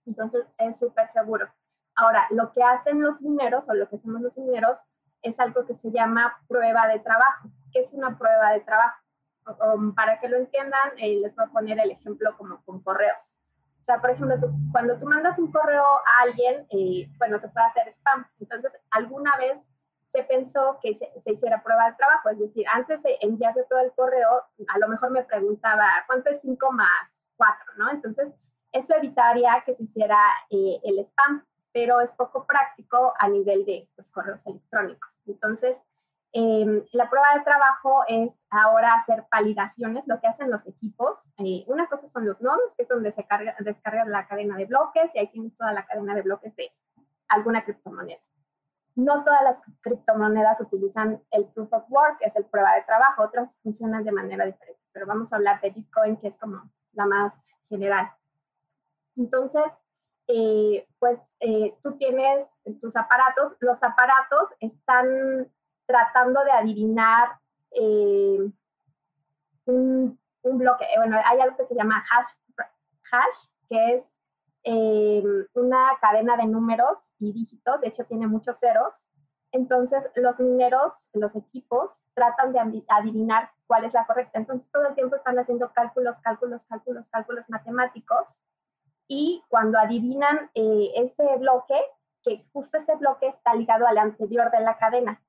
Entonces, 0.04 0.44
es 0.58 0.78
súper 0.78 1.08
seguro. 1.08 1.48
Ahora, 1.94 2.26
lo 2.30 2.52
que 2.52 2.62
hacen 2.62 3.00
los 3.00 3.22
mineros 3.22 3.68
o 3.68 3.74
lo 3.74 3.88
que 3.88 3.96
hacemos 3.96 4.20
los 4.20 4.36
mineros 4.36 4.80
es 5.22 5.40
algo 5.40 5.64
que 5.64 5.74
se 5.74 5.90
llama 5.90 6.36
prueba 6.48 6.86
de 6.88 6.98
trabajo. 6.98 7.48
¿Qué 7.72 7.80
es 7.80 7.94
una 7.94 8.18
prueba 8.18 8.50
de 8.52 8.60
trabajo? 8.60 9.03
Para 9.94 10.20
que 10.20 10.28
lo 10.28 10.36
entiendan, 10.36 10.96
les 10.96 11.34
voy 11.34 11.44
a 11.44 11.52
poner 11.52 11.78
el 11.78 11.90
ejemplo 11.90 12.36
como 12.36 12.62
con 12.64 12.82
correos. 12.82 13.34
O 13.80 13.84
sea, 13.84 14.00
por 14.00 14.08
ejemplo, 14.08 14.36
cuando 14.72 14.98
tú 14.98 15.04
mandas 15.04 15.38
un 15.38 15.52
correo 15.52 15.84
a 15.84 16.22
alguien, 16.22 16.66
eh, 16.70 17.06
bueno, 17.18 17.38
se 17.38 17.48
puede 17.48 17.66
hacer 17.66 17.86
spam. 17.88 18.26
Entonces, 18.40 18.74
alguna 18.90 19.36
vez 19.36 19.70
se 20.06 20.22
pensó 20.22 20.78
que 20.80 20.94
se, 20.94 21.10
hiciera 21.30 21.62
prueba 21.62 21.90
de 21.90 21.96
trabajo, 21.96 22.30
es 22.30 22.38
decir, 22.38 22.64
antes 22.72 23.02
de 23.02 23.18
enviarle 23.20 23.64
todo 23.68 23.80
el 23.80 23.92
correo, 23.92 24.44
a 24.68 24.78
lo 24.78 24.88
mejor 24.88 25.10
me 25.10 25.24
preguntaba, 25.24 25.86
¿cuánto 26.06 26.30
es 26.30 26.40
5 26.40 26.72
más 26.72 27.28
4? 27.36 27.74
¿no? 27.76 27.90
Entonces, 27.90 28.32
eso 28.72 28.94
evitaría 28.96 29.62
que 29.66 29.74
se 29.74 29.82
hiciera 29.82 30.18
eh, 30.48 30.80
el 30.82 31.00
spam, 31.00 31.44
pero 31.70 32.00
es 32.00 32.12
poco 32.12 32.46
práctico 32.46 33.12
a 33.18 33.28
nivel 33.28 33.66
de 33.66 33.90
pues, 33.96 34.08
correos 34.08 34.46
electrónicos. 34.46 35.18
Entonces, 35.26 35.76
Em, 36.36 36.84
la 36.90 37.08
prueba 37.08 37.28
de 37.36 37.44
trabajo 37.44 38.02
es 38.08 38.44
ahora 38.50 38.94
hacer 38.94 39.24
validaciones, 39.30 40.04
lo 40.08 40.18
que 40.18 40.26
hacen 40.26 40.50
los 40.50 40.66
equipos. 40.66 41.30
Eh, 41.38 41.64
una 41.68 41.86
cosa 41.86 42.08
son 42.08 42.26
los 42.26 42.42
nodos, 42.42 42.74
que 42.74 42.82
es 42.82 42.88
donde 42.88 43.12
se 43.12 43.24
carga, 43.24 43.54
descarga 43.60 44.04
la 44.04 44.26
cadena 44.26 44.56
de 44.56 44.64
bloques 44.64 45.14
y 45.14 45.20
ahí 45.20 45.28
tienes 45.28 45.54
toda 45.54 45.72
la 45.72 45.86
cadena 45.86 46.12
de 46.12 46.22
bloques 46.22 46.56
de 46.56 46.72
alguna 47.28 47.64
criptomoneda. 47.64 48.18
No 48.96 49.22
todas 49.22 49.42
las 49.44 49.62
criptomonedas 49.80 50.60
utilizan 50.60 51.22
el 51.30 51.46
proof 51.46 51.72
of 51.72 51.84
work, 51.88 52.18
que 52.18 52.26
es 52.26 52.34
el 52.34 52.46
prueba 52.46 52.74
de 52.74 52.82
trabajo, 52.82 53.22
otras 53.22 53.56
funcionan 53.62 54.02
de 54.02 54.10
manera 54.10 54.44
diferente, 54.44 54.82
pero 54.90 55.06
vamos 55.06 55.32
a 55.32 55.36
hablar 55.36 55.60
de 55.60 55.70
Bitcoin, 55.70 56.16
que 56.16 56.26
es 56.26 56.36
como 56.36 56.68
la 56.94 57.06
más 57.06 57.44
general. 57.68 58.10
Entonces, 59.16 59.70
eh, 60.26 60.88
pues 60.98 61.20
eh, 61.38 61.76
tú 61.84 61.96
tienes 61.96 62.44
tus 62.80 62.96
aparatos, 62.96 63.52
los 63.60 63.80
aparatos 63.84 64.52
están 64.58 65.48
tratando 65.86 66.42
de 66.44 66.50
adivinar 66.50 67.38
eh, 67.70 68.38
un, 69.66 70.18
bloque. 70.42 70.84
Eh, 70.84 70.96
bueno, 70.96 71.18
hay 71.24 71.40
algo 71.40 71.56
que 71.56 71.66
se 71.66 71.74
llama 71.74 72.02
hash, 72.10 72.26
hash 73.10 73.48
que 73.68 73.94
es 73.94 74.20
eh, 74.62 75.22
una 75.54 75.92
cadena 76.00 76.36
de 76.36 76.46
números 76.46 77.12
y 77.18 77.32
dígitos, 77.32 77.80
de 77.80 77.88
hecho 77.88 78.04
tiene 78.04 78.26
muchos 78.26 78.58
ceros. 78.58 79.06
Entonces, 79.52 80.10
los 80.16 80.40
mineros, 80.40 81.08
los 81.12 81.36
equipos, 81.36 82.02
tratan 82.14 82.52
de 82.52 82.84
adivinar 82.88 83.50
cuál 83.68 83.84
es 83.84 83.94
la 83.94 84.04
correcta. 84.04 84.38
Entonces, 84.40 84.68
todo 84.72 84.88
el 84.88 84.94
tiempo 84.94 85.14
están 85.14 85.38
haciendo 85.38 85.72
cálculos, 85.72 86.18
cálculos, 86.20 86.64
cálculos, 86.64 87.08
cálculos 87.08 87.48
matemáticos. 87.48 88.40
Y 89.06 89.44
cuando 89.48 89.78
adivinan 89.78 90.50
ese 90.54 91.36
bloque, 91.36 91.80
que 92.24 92.44
justo 92.52 92.78
ese 92.78 92.96
bloque 92.96 93.28
está 93.28 93.54
ligado 93.54 93.86
al 93.86 93.98
anterior 93.98 94.50
de 94.50 94.60
la 94.60 94.76
cadena. 94.76 95.22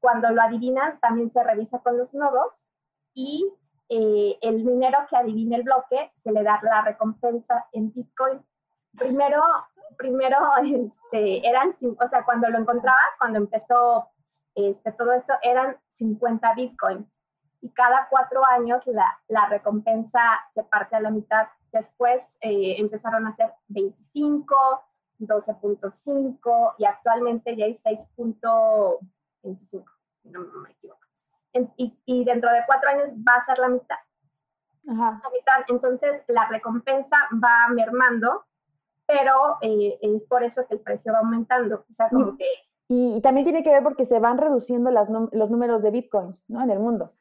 Cuando 0.00 0.30
lo 0.30 0.42
adivinan, 0.42 0.98
también 1.00 1.30
se 1.30 1.42
revisa 1.42 1.80
con 1.80 1.98
los 1.98 2.14
nodos 2.14 2.66
y 3.14 3.50
eh, 3.88 4.38
el 4.40 4.64
minero 4.64 4.98
que 5.08 5.16
adivine 5.16 5.56
el 5.56 5.64
bloque 5.64 6.12
se 6.14 6.30
le 6.30 6.42
da 6.42 6.60
la 6.62 6.82
recompensa 6.82 7.66
en 7.72 7.92
Bitcoin. 7.92 8.40
Primero, 8.96 9.42
primero 9.96 10.38
este, 10.64 11.46
eran, 11.48 11.74
o 11.98 12.08
sea, 12.08 12.24
cuando 12.24 12.48
lo 12.48 12.58
encontrabas, 12.58 13.16
cuando 13.18 13.38
empezó 13.38 14.08
este, 14.54 14.92
todo 14.92 15.12
esto, 15.12 15.34
eran 15.42 15.76
50 15.88 16.54
Bitcoins. 16.54 17.06
Y 17.62 17.70
cada 17.70 18.08
cuatro 18.08 18.42
años 18.46 18.86
la, 18.86 19.20
la 19.28 19.46
recompensa 19.46 20.20
se 20.54 20.64
parte 20.64 20.96
a 20.96 21.00
la 21.00 21.10
mitad. 21.10 21.48
Después 21.72 22.38
eh, 22.40 22.76
empezaron 22.78 23.26
a 23.26 23.32
ser 23.32 23.52
25, 23.68 24.54
12.5 25.18 26.74
y 26.78 26.84
actualmente 26.84 27.56
ya 27.56 27.66
hay 27.66 27.74
6. 27.74 28.08
25, 29.42 29.92
no, 30.24 30.40
me 30.40 30.70
equivoco. 30.70 31.00
y, 31.76 32.24
dentro 32.24 32.50
de 32.52 32.62
cuatro 32.66 32.90
años 32.90 33.12
va 33.16 33.36
a 33.36 33.44
ser 33.44 33.58
la 33.58 33.68
mitad. 33.68 33.96
Ajá. 34.88 35.20
La 35.22 35.30
mitad. 35.30 35.64
Entonces 35.68 36.22
la 36.28 36.48
recompensa 36.48 37.16
va 37.32 37.68
mermando, 37.72 38.44
pero 39.06 39.58
eh, 39.62 39.98
es 40.00 40.24
por 40.24 40.42
eso 40.42 40.66
que 40.66 40.74
el 40.74 40.80
precio 40.80 41.12
va 41.12 41.18
aumentando. 41.18 41.84
O 41.88 41.92
sea, 41.92 42.08
como 42.08 42.34
y, 42.34 42.36
que... 42.36 42.46
Y, 42.88 43.20
también 43.20 43.44
tiene 43.44 43.62
que 43.62 43.70
ver 43.70 43.82
porque 43.82 44.04
se 44.04 44.18
van 44.18 44.38
reduciendo 44.38 44.90
las, 44.90 45.08
los 45.08 45.50
números 45.50 45.82
de 45.82 45.90
bitcoins, 45.90 46.48
¿no? 46.48 46.62
En 46.62 46.70
el 46.70 46.78
mundo. 46.78 47.12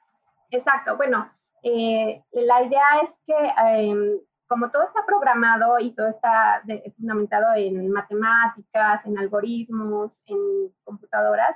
Exacto. 0.49 0.97
Bueno, 0.97 1.31
eh, 1.63 2.23
la 2.31 2.63
idea 2.63 3.01
es 3.03 3.21
que 3.25 3.35
em, 3.75 4.19
como 4.47 4.71
todo 4.71 4.83
está 4.83 5.05
programado 5.05 5.79
y 5.79 5.91
todo 5.93 6.07
está 6.07 6.63
fundamentado 6.97 7.53
en 7.55 7.91
matemáticas, 7.91 9.05
en 9.05 9.17
algoritmos, 9.19 10.23
en 10.25 10.37
computadoras, 10.83 11.55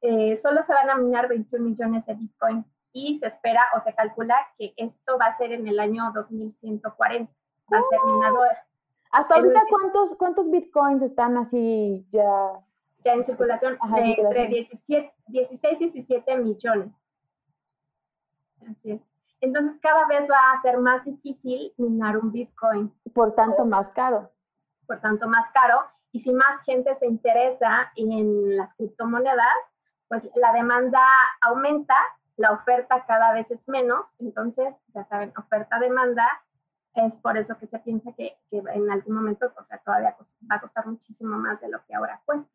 eh, 0.00 0.36
solo 0.36 0.62
se 0.62 0.72
van 0.72 0.90
a 0.90 0.96
minar 0.96 1.28
21 1.28 1.64
millones 1.64 2.06
de 2.06 2.14
Bitcoin 2.14 2.64
y 2.92 3.18
se 3.18 3.26
espera 3.26 3.62
o 3.76 3.80
se 3.80 3.94
calcula 3.94 4.36
que 4.56 4.74
esto 4.76 5.18
va 5.18 5.26
a 5.26 5.36
ser 5.36 5.52
en 5.52 5.66
el 5.66 5.78
año 5.80 6.10
2140. 6.14 7.32
Va 7.72 7.78
a 7.78 7.82
ser 7.82 7.98
minado. 8.06 8.38
¿Hasta 9.10 9.34
ahorita 9.34 9.62
cuántos, 9.68 10.16
cuántos 10.16 10.50
Bitcoins 10.50 11.02
están 11.02 11.36
así 11.36 12.06
ya? 12.10 12.24
Ya 13.00 13.12
en 13.12 13.24
circulación, 13.24 13.78
entre 13.96 14.48
16 14.48 15.10
y 15.28 15.76
17 15.76 16.36
millones. 16.36 16.92
Así 18.68 18.92
es. 18.92 19.00
Entonces 19.40 19.78
cada 19.78 20.06
vez 20.06 20.28
va 20.28 20.52
a 20.52 20.60
ser 20.60 20.78
más 20.78 21.04
difícil 21.04 21.72
minar 21.76 22.18
un 22.18 22.32
Bitcoin. 22.32 22.92
Por 23.14 23.34
tanto, 23.34 23.64
más 23.64 23.90
caro. 23.90 24.30
Por 24.86 25.00
tanto, 25.00 25.28
más 25.28 25.50
caro. 25.52 25.80
Y 26.10 26.20
si 26.20 26.32
más 26.32 26.62
gente 26.64 26.94
se 26.96 27.06
interesa 27.06 27.92
en 27.94 28.56
las 28.56 28.74
criptomonedas, 28.74 29.54
pues 30.08 30.30
la 30.34 30.52
demanda 30.52 31.00
aumenta, 31.40 31.96
la 32.36 32.52
oferta 32.52 33.04
cada 33.06 33.32
vez 33.32 33.50
es 33.50 33.68
menos, 33.68 34.12
entonces, 34.18 34.74
ya 34.94 35.04
saben, 35.04 35.32
oferta-demanda, 35.36 36.26
es 36.94 37.16
por 37.18 37.36
eso 37.36 37.58
que 37.58 37.66
se 37.66 37.78
piensa 37.80 38.12
que, 38.12 38.36
en 38.50 38.90
algún 38.90 39.14
momento, 39.14 39.52
o 39.56 39.62
sea, 39.62 39.78
todavía 39.78 40.16
va 40.50 40.56
a 40.56 40.60
costar 40.60 40.86
muchísimo 40.86 41.36
más 41.36 41.60
de 41.60 41.68
lo 41.68 41.84
que 41.84 41.94
ahora 41.94 42.20
cuesta. 42.24 42.50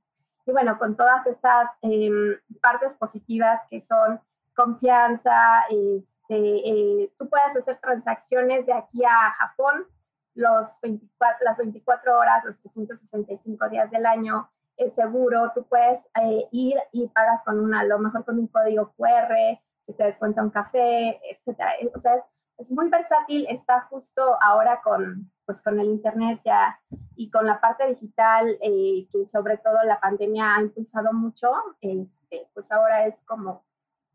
Y 0.45 0.51
bueno, 0.51 0.77
con 0.77 0.97
todas 0.97 1.25
estas 1.27 1.69
em, 1.81 2.37
partes 2.61 2.95
positivas 2.95 3.61
que 3.69 3.79
son 3.79 4.19
confianza, 4.53 5.63
este, 5.69 6.35
eh, 6.37 7.13
tú 7.17 7.29
puedes 7.29 7.55
hacer 7.55 7.79
transacciones 7.79 8.65
de 8.65 8.73
aquí 8.73 9.03
a 9.05 9.31
Japón 9.31 9.87
los 10.35 10.79
24, 10.81 11.45
las 11.45 11.57
24 11.57 12.17
horas, 12.17 12.43
los 12.43 12.59
365 12.59 13.69
días 13.69 13.89
del 13.91 14.05
año, 14.05 14.49
es 14.77 14.95
seguro, 14.95 15.51
tú 15.53 15.63
puedes 15.63 16.07
eh, 16.21 16.47
ir 16.51 16.77
y 16.91 17.07
pagas 17.09 17.43
con 17.43 17.59
una, 17.59 17.81
a 17.81 17.85
lo 17.85 17.99
mejor 17.99 18.25
con 18.25 18.39
un 18.39 18.47
código 18.47 18.93
QR, 18.97 19.59
si 19.81 19.93
te 19.93 20.05
descuenta 20.05 20.43
un 20.43 20.49
café, 20.49 21.19
etcétera. 21.29 21.73
O 21.93 21.99
sea, 21.99 22.15
es, 22.15 22.23
es, 22.57 22.71
muy 22.71 22.89
versátil, 22.89 23.45
está 23.49 23.81
justo 23.89 24.37
ahora 24.41 24.81
con, 24.83 25.31
pues, 25.45 25.61
con 25.61 25.79
el 25.79 25.87
Internet 25.87 26.41
ya 26.45 26.79
y 27.15 27.29
con 27.29 27.45
la 27.45 27.59
parte 27.59 27.87
digital, 27.87 28.57
eh, 28.61 29.07
que 29.11 29.27
sobre 29.27 29.57
todo 29.57 29.83
la 29.83 29.99
pandemia 29.99 30.55
ha 30.55 30.61
impulsado 30.61 31.13
mucho, 31.13 31.51
este, 31.81 32.47
pues 32.53 32.71
ahora 32.71 33.05
es 33.05 33.21
como 33.23 33.63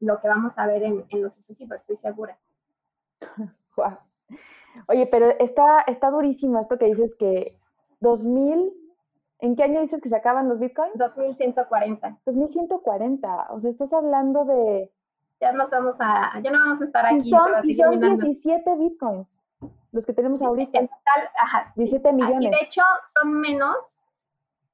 lo 0.01 0.21
que 0.21 0.29
vamos 0.29 0.59
a 0.59 0.67
ver 0.67 0.83
en, 0.83 1.05
en 1.11 1.23
lo 1.23 1.31
sucesivo, 1.31 1.75
estoy 1.75 1.97
segura. 1.97 2.39
Oye, 4.89 5.07
pero 5.07 5.31
está, 5.39 5.83
está 5.87 6.11
durísimo 6.11 6.61
esto 6.61 6.79
que 6.79 6.87
dices 6.87 7.15
que 7.19 7.59
2000 8.01 8.73
¿En 9.41 9.57
qué 9.57 9.65
año 9.65 9.81
dices 9.81 10.01
que 10.03 10.09
se 10.09 10.17
acaban 10.17 10.49
los 10.49 10.59
bitcoins? 10.59 10.97
2140. 10.97 12.19
2140. 12.27 13.47
O 13.51 13.61
sea, 13.61 13.71
estás 13.71 13.93
hablando 13.93 14.45
de. 14.45 14.91
Ya 15.41 15.53
nos 15.53 15.71
vamos 15.71 15.97
a. 16.01 16.41
Ya 16.43 16.51
no 16.51 16.59
vamos 16.59 16.83
a 16.83 16.85
estar 16.85 17.07
aquí. 17.07 17.29
Y 17.29 17.31
son, 17.31 17.51
y 17.63 17.75
son 17.75 17.99
17 17.99 18.77
bitcoins 18.77 19.45
los 19.93 20.07
que 20.07 20.13
tenemos 20.13 20.43
ahorita. 20.43 20.79
En 20.79 20.89
total, 20.89 21.31
ajá. 21.41 21.73
17 21.77 22.13
millones. 22.13 22.43
Y 22.43 22.51
de 22.51 22.63
hecho 22.63 22.83
son 23.15 23.41
menos 23.41 24.01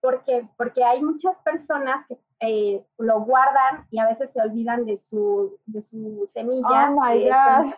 porque, 0.01 0.47
porque 0.57 0.85
hay 0.85 1.03
muchas 1.03 1.39
personas 1.39 2.05
que 2.07 2.19
eh, 2.41 2.85
lo 2.99 3.23
guardan 3.23 3.87
y 3.91 3.99
a 3.99 4.07
veces 4.07 4.33
se 4.33 4.41
olvidan 4.41 4.85
de 4.85 4.97
su, 4.97 5.59
de 5.67 5.81
su 5.81 6.29
semilla. 6.31 6.91
Oh 6.91 7.01
my 7.01 7.25
God. 7.25 7.73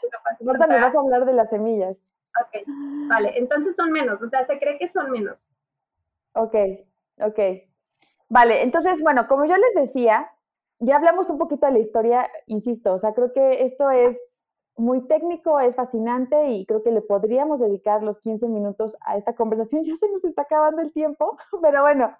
Ahorita 0.47 0.67
me 0.67 0.81
vas 0.81 0.95
a 0.95 0.99
hablar 0.99 1.25
de 1.25 1.33
las 1.33 1.51
semillas. 1.51 1.97
Ok, 2.41 2.65
vale. 3.09 3.39
Entonces 3.39 3.77
son 3.77 3.93
menos. 3.93 4.23
O 4.23 4.27
sea, 4.27 4.45
se 4.45 4.59
cree 4.59 4.79
que 4.79 4.89
son 4.89 5.11
menos. 5.11 5.49
Ok, 6.37 6.55
ok. 7.21 7.39
Vale, 8.29 8.63
entonces, 8.63 9.01
bueno, 9.01 9.27
como 9.27 9.47
yo 9.47 9.55
les 9.57 9.87
decía, 9.87 10.31
ya 10.81 10.97
hablamos 10.97 11.31
un 11.31 11.39
poquito 11.39 11.67
de 11.67 11.73
la 11.73 11.79
historia, 11.79 12.29
insisto, 12.47 12.93
o 12.95 12.99
sea, 12.99 13.15
creo 13.15 13.33
que 13.33 13.65
esto 13.65 13.91
es 13.91 14.19
muy 14.77 15.07
técnico, 15.09 15.59
es 15.61 15.75
fascinante 15.75 16.51
y 16.51 16.67
creo 16.67 16.83
que 16.83 16.91
le 16.93 17.01
podríamos 17.01 17.59
dedicar 17.61 18.03
los 18.03 18.19
15 18.21 18.49
minutos 18.49 18.97
a 19.01 19.17
esta 19.17 19.35
conversación. 19.35 19.83
Ya 19.87 19.97
se 19.97 20.11
nos 20.11 20.25
está 20.25 20.43
acabando 20.43 20.83
el 20.83 20.93
tiempo, 20.93 21.39
pero 21.63 21.83
bueno, 21.83 22.15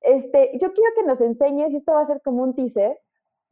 este, 0.00 0.50
yo 0.60 0.72
quiero 0.72 0.90
que 0.96 1.04
nos 1.04 1.20
enseñes, 1.20 1.72
y 1.72 1.76
esto 1.76 1.92
va 1.92 2.00
a 2.02 2.06
ser 2.06 2.22
como 2.22 2.42
un 2.42 2.54
teaser, 2.56 2.98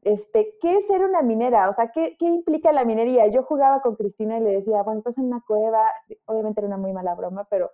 este, 0.03 0.57
¿qué 0.61 0.79
es 0.79 0.87
ser 0.89 1.05
una 1.05 1.23
minera? 1.23 1.69
O 1.71 1.75
sea, 1.75 1.93
¿qué, 1.93 2.17
¿qué, 2.19 2.27
implica 2.27 2.73
la 2.73 2.85
minería? 2.85 3.29
Yo 3.29 3.45
jugaba 3.45 3.83
con 3.83 3.97
Cristina 3.97 4.39
y 4.39 4.43
le 4.43 4.51
decía, 4.51 4.83
bueno, 4.83 4.99
estás 5.01 5.19
en 5.19 5.27
una 5.27 5.43
cueva, 5.47 5.85
obviamente 6.27 6.61
era 6.61 6.69
una 6.69 6.77
muy 6.77 6.93
mala 6.93 7.15
broma, 7.15 7.47
pero, 7.51 7.71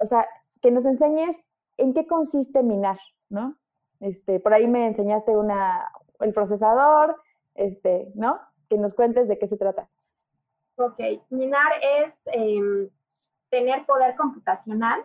o 0.00 0.06
sea, 0.06 0.26
que 0.62 0.70
nos 0.70 0.84
enseñes 0.84 1.36
en 1.78 1.94
qué 1.94 2.06
consiste 2.06 2.62
minar, 2.62 2.98
¿no? 3.30 3.56
Este, 4.00 4.38
por 4.40 4.52
ahí 4.52 4.68
me 4.68 4.86
enseñaste 4.86 5.36
una, 5.36 5.90
el 6.20 6.32
procesador, 6.32 7.16
este, 7.54 8.12
¿no? 8.14 8.40
Que 8.68 8.76
nos 8.76 8.94
cuentes 8.94 9.28
de 9.28 9.38
qué 9.38 9.46
se 9.46 9.56
trata. 9.56 9.88
Ok, 10.76 11.00
minar 11.30 11.72
es 11.82 12.14
em, 12.26 12.88
tener 13.50 13.84
poder 13.86 14.14
computacional 14.16 15.04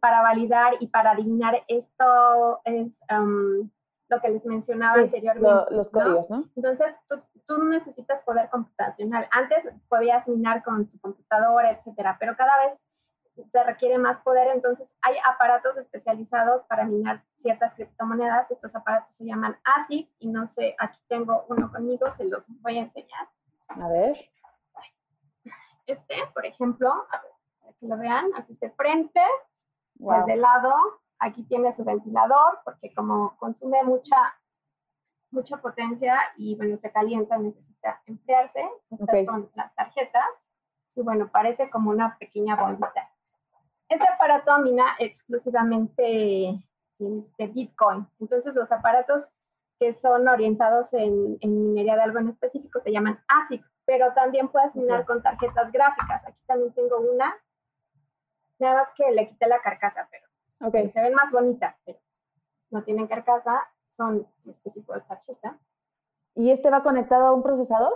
para 0.00 0.22
validar 0.22 0.74
y 0.78 0.86
para 0.86 1.12
adivinar 1.12 1.64
esto 1.66 2.60
es 2.64 3.02
em, 3.08 3.68
lo 4.08 4.20
que 4.20 4.28
les 4.28 4.44
mencionaba 4.44 5.00
anteriormente. 5.00 5.74
los 5.74 5.90
códigos, 5.90 6.30
¿no? 6.30 6.44
Entonces, 6.54 6.94
tú, 7.08 7.16
tú, 7.46 7.64
necesitas 7.64 8.22
poder 8.22 8.48
computacional. 8.50 9.26
Antes 9.32 9.68
podías 9.88 10.28
minar 10.28 10.62
con 10.62 10.86
tu 10.86 11.00
computadora, 11.00 11.72
etcétera, 11.72 12.16
pero 12.20 12.36
cada 12.36 12.56
vez 12.64 12.80
se 13.48 13.64
requiere 13.64 13.98
más 13.98 14.20
poder, 14.20 14.48
entonces 14.48 14.94
hay 15.02 15.16
aparatos 15.28 15.76
especializados 15.76 16.62
para 16.64 16.84
minar 16.84 17.24
ciertas 17.34 17.74
criptomonedas. 17.74 18.50
Estos 18.50 18.74
aparatos 18.76 19.14
se 19.14 19.24
llaman 19.24 19.58
ASIC 19.64 20.08
y 20.18 20.28
no 20.28 20.46
sé, 20.46 20.76
aquí 20.78 21.00
tengo 21.08 21.44
uno 21.48 21.70
conmigo, 21.70 22.10
se 22.10 22.24
los 22.24 22.46
voy 22.60 22.78
a 22.78 22.82
enseñar. 22.82 23.28
A 23.68 23.88
ver. 23.88 24.30
Este, 25.86 26.14
por 26.32 26.46
ejemplo, 26.46 27.06
para 27.10 27.74
que 27.78 27.86
lo 27.86 27.98
vean, 27.98 28.30
así 28.36 28.54
se 28.54 28.70
frente, 28.70 29.20
pues 29.98 30.24
de 30.26 30.36
lado, 30.36 30.74
aquí 31.18 31.42
tiene 31.44 31.72
su 31.72 31.84
ventilador, 31.84 32.60
porque 32.64 32.94
como 32.94 33.36
consume 33.36 33.82
mucha, 33.82 34.16
mucha 35.30 35.58
potencia 35.58 36.18
y 36.36 36.56
bueno, 36.56 36.76
se 36.76 36.90
calienta, 36.90 37.36
necesita 37.36 38.00
enfriarse. 38.06 38.66
Estas 38.90 39.26
son 39.26 39.50
las 39.54 39.74
tarjetas. 39.74 40.48
Y 40.96 41.02
bueno, 41.02 41.28
parece 41.28 41.68
como 41.70 41.90
una 41.90 42.16
pequeña 42.18 42.56
bombita. 42.56 43.10
Este 43.88 44.06
aparato 44.08 44.58
mina 44.58 44.96
exclusivamente 44.98 46.64
este, 46.98 47.46
Bitcoin. 47.48 48.06
Entonces, 48.20 48.54
los 48.54 48.70
aparatos 48.72 49.28
que 49.78 49.92
son 49.92 50.28
orientados 50.28 50.94
en, 50.94 51.38
minería 51.42 51.96
de 51.96 52.02
algo 52.02 52.18
en 52.18 52.28
específico 52.28 52.80
se 52.80 52.92
llaman 52.92 53.22
ASIC, 53.28 53.64
pero 53.84 54.12
también 54.14 54.48
puedes 54.48 54.74
minar 54.76 55.04
con 55.04 55.22
tarjetas 55.22 55.70
gráficas. 55.72 56.26
Aquí 56.26 56.40
también 56.46 56.72
tengo 56.72 56.98
una, 57.00 57.34
nada 58.58 58.82
más 58.82 58.92
que 58.94 59.10
le 59.10 59.28
quité 59.28 59.48
la 59.48 59.60
carcasa, 59.60 60.08
pero 60.10 60.26
okay. 60.68 60.88
se 60.90 61.02
ven 61.02 61.14
más 61.14 61.30
bonitas, 61.32 61.76
pero 61.84 61.98
no 62.70 62.82
tienen 62.84 63.06
carcasa, 63.06 63.60
son 63.90 64.26
este 64.46 64.70
tipo 64.70 64.94
de 64.94 65.00
tarjetas. 65.02 65.56
¿Y 66.36 66.50
este 66.50 66.70
va 66.70 66.82
conectado 66.82 67.26
a 67.26 67.32
un 67.32 67.42
procesador? 67.42 67.94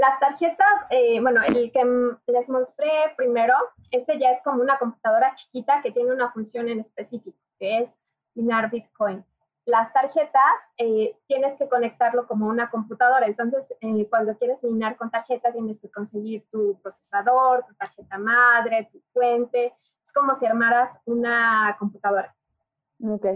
Las 0.00 0.18
tarjetas, 0.18 0.66
eh, 0.88 1.20
bueno, 1.20 1.42
el 1.42 1.70
que 1.72 1.84
les 2.32 2.48
mostré 2.48 2.90
primero, 3.18 3.52
este 3.90 4.18
ya 4.18 4.30
es 4.30 4.40
como 4.40 4.62
una 4.62 4.78
computadora 4.78 5.34
chiquita 5.34 5.82
que 5.82 5.92
tiene 5.92 6.10
una 6.10 6.32
función 6.32 6.70
en 6.70 6.80
específico, 6.80 7.36
que 7.58 7.80
es 7.80 7.94
minar 8.34 8.70
Bitcoin. 8.70 9.22
Las 9.66 9.92
tarjetas 9.92 10.72
eh, 10.78 11.18
tienes 11.26 11.54
que 11.56 11.68
conectarlo 11.68 12.26
como 12.26 12.46
una 12.46 12.70
computadora, 12.70 13.26
entonces 13.26 13.74
eh, 13.82 14.08
cuando 14.08 14.38
quieres 14.38 14.64
minar 14.64 14.96
con 14.96 15.10
tarjeta 15.10 15.52
tienes 15.52 15.78
que 15.78 15.90
conseguir 15.90 16.46
tu 16.50 16.80
procesador, 16.80 17.66
tu 17.66 17.74
tarjeta 17.74 18.16
madre, 18.16 18.88
tu 18.90 19.02
fuente, 19.12 19.74
es 20.02 20.12
como 20.14 20.34
si 20.34 20.46
armaras 20.46 20.98
una 21.04 21.76
computadora. 21.78 22.34
Ok. 23.06 23.26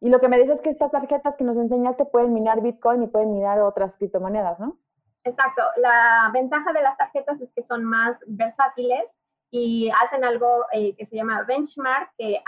Y 0.00 0.10
lo 0.10 0.20
que 0.20 0.28
me 0.28 0.36
dices 0.36 0.56
es 0.56 0.60
que 0.60 0.68
estas 0.68 0.90
tarjetas 0.90 1.34
que 1.36 1.44
nos 1.44 1.56
enseñaste 1.56 2.04
pueden 2.04 2.34
minar 2.34 2.60
Bitcoin 2.60 3.04
y 3.04 3.06
pueden 3.06 3.32
minar 3.32 3.58
otras 3.62 3.96
criptomonedas, 3.96 4.60
¿no? 4.60 4.76
Exacto. 5.24 5.62
La 5.76 6.30
ventaja 6.32 6.72
de 6.72 6.82
las 6.82 6.96
tarjetas 6.96 7.40
es 7.40 7.52
que 7.52 7.62
son 7.62 7.84
más 7.84 8.18
versátiles 8.26 9.20
y 9.50 9.90
hacen 10.02 10.24
algo 10.24 10.66
eh, 10.72 10.94
que 10.96 11.04
se 11.04 11.16
llama 11.16 11.42
benchmark, 11.42 12.12
que 12.16 12.42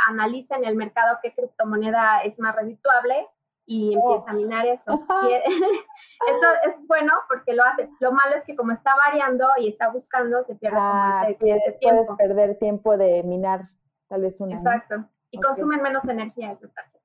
en 0.51 0.65
el 0.65 0.77
mercado 0.77 1.19
qué 1.23 1.35
criptomoneda 1.35 2.21
es 2.23 2.39
más 2.39 2.55
redituable 2.55 3.27
y 3.67 3.95
empieza 3.95 4.31
a 4.31 4.35
minar 4.35 4.67
eso. 4.67 5.05
Y 5.23 5.33
eso 6.31 6.47
es 6.65 6.87
bueno 6.87 7.13
porque 7.29 7.55
lo 7.55 7.65
hace. 7.65 7.89
Lo 8.01 8.13
malo 8.13 8.37
es 8.37 8.45
que 8.45 8.57
como 8.57 8.73
está 8.73 8.95
variando 8.95 9.47
y 9.59 9.69
está 9.69 9.91
buscando, 9.91 10.43
se 10.43 10.55
pierde 10.55 10.79
ah, 10.81 11.25
ese, 11.29 11.35
tiempo. 11.73 12.17
Puedes 12.17 12.29
perder 12.29 12.59
tiempo 12.59 12.97
de 12.97 13.23
minar 13.23 13.63
tal 14.09 14.23
vez 14.23 14.41
una. 14.41 14.57
Exacto. 14.57 15.05
Y 15.31 15.41
consumen 15.41 15.83
menos 15.83 16.07
energía 16.09 16.53
esas 16.53 16.73
tarjetas. 16.73 17.03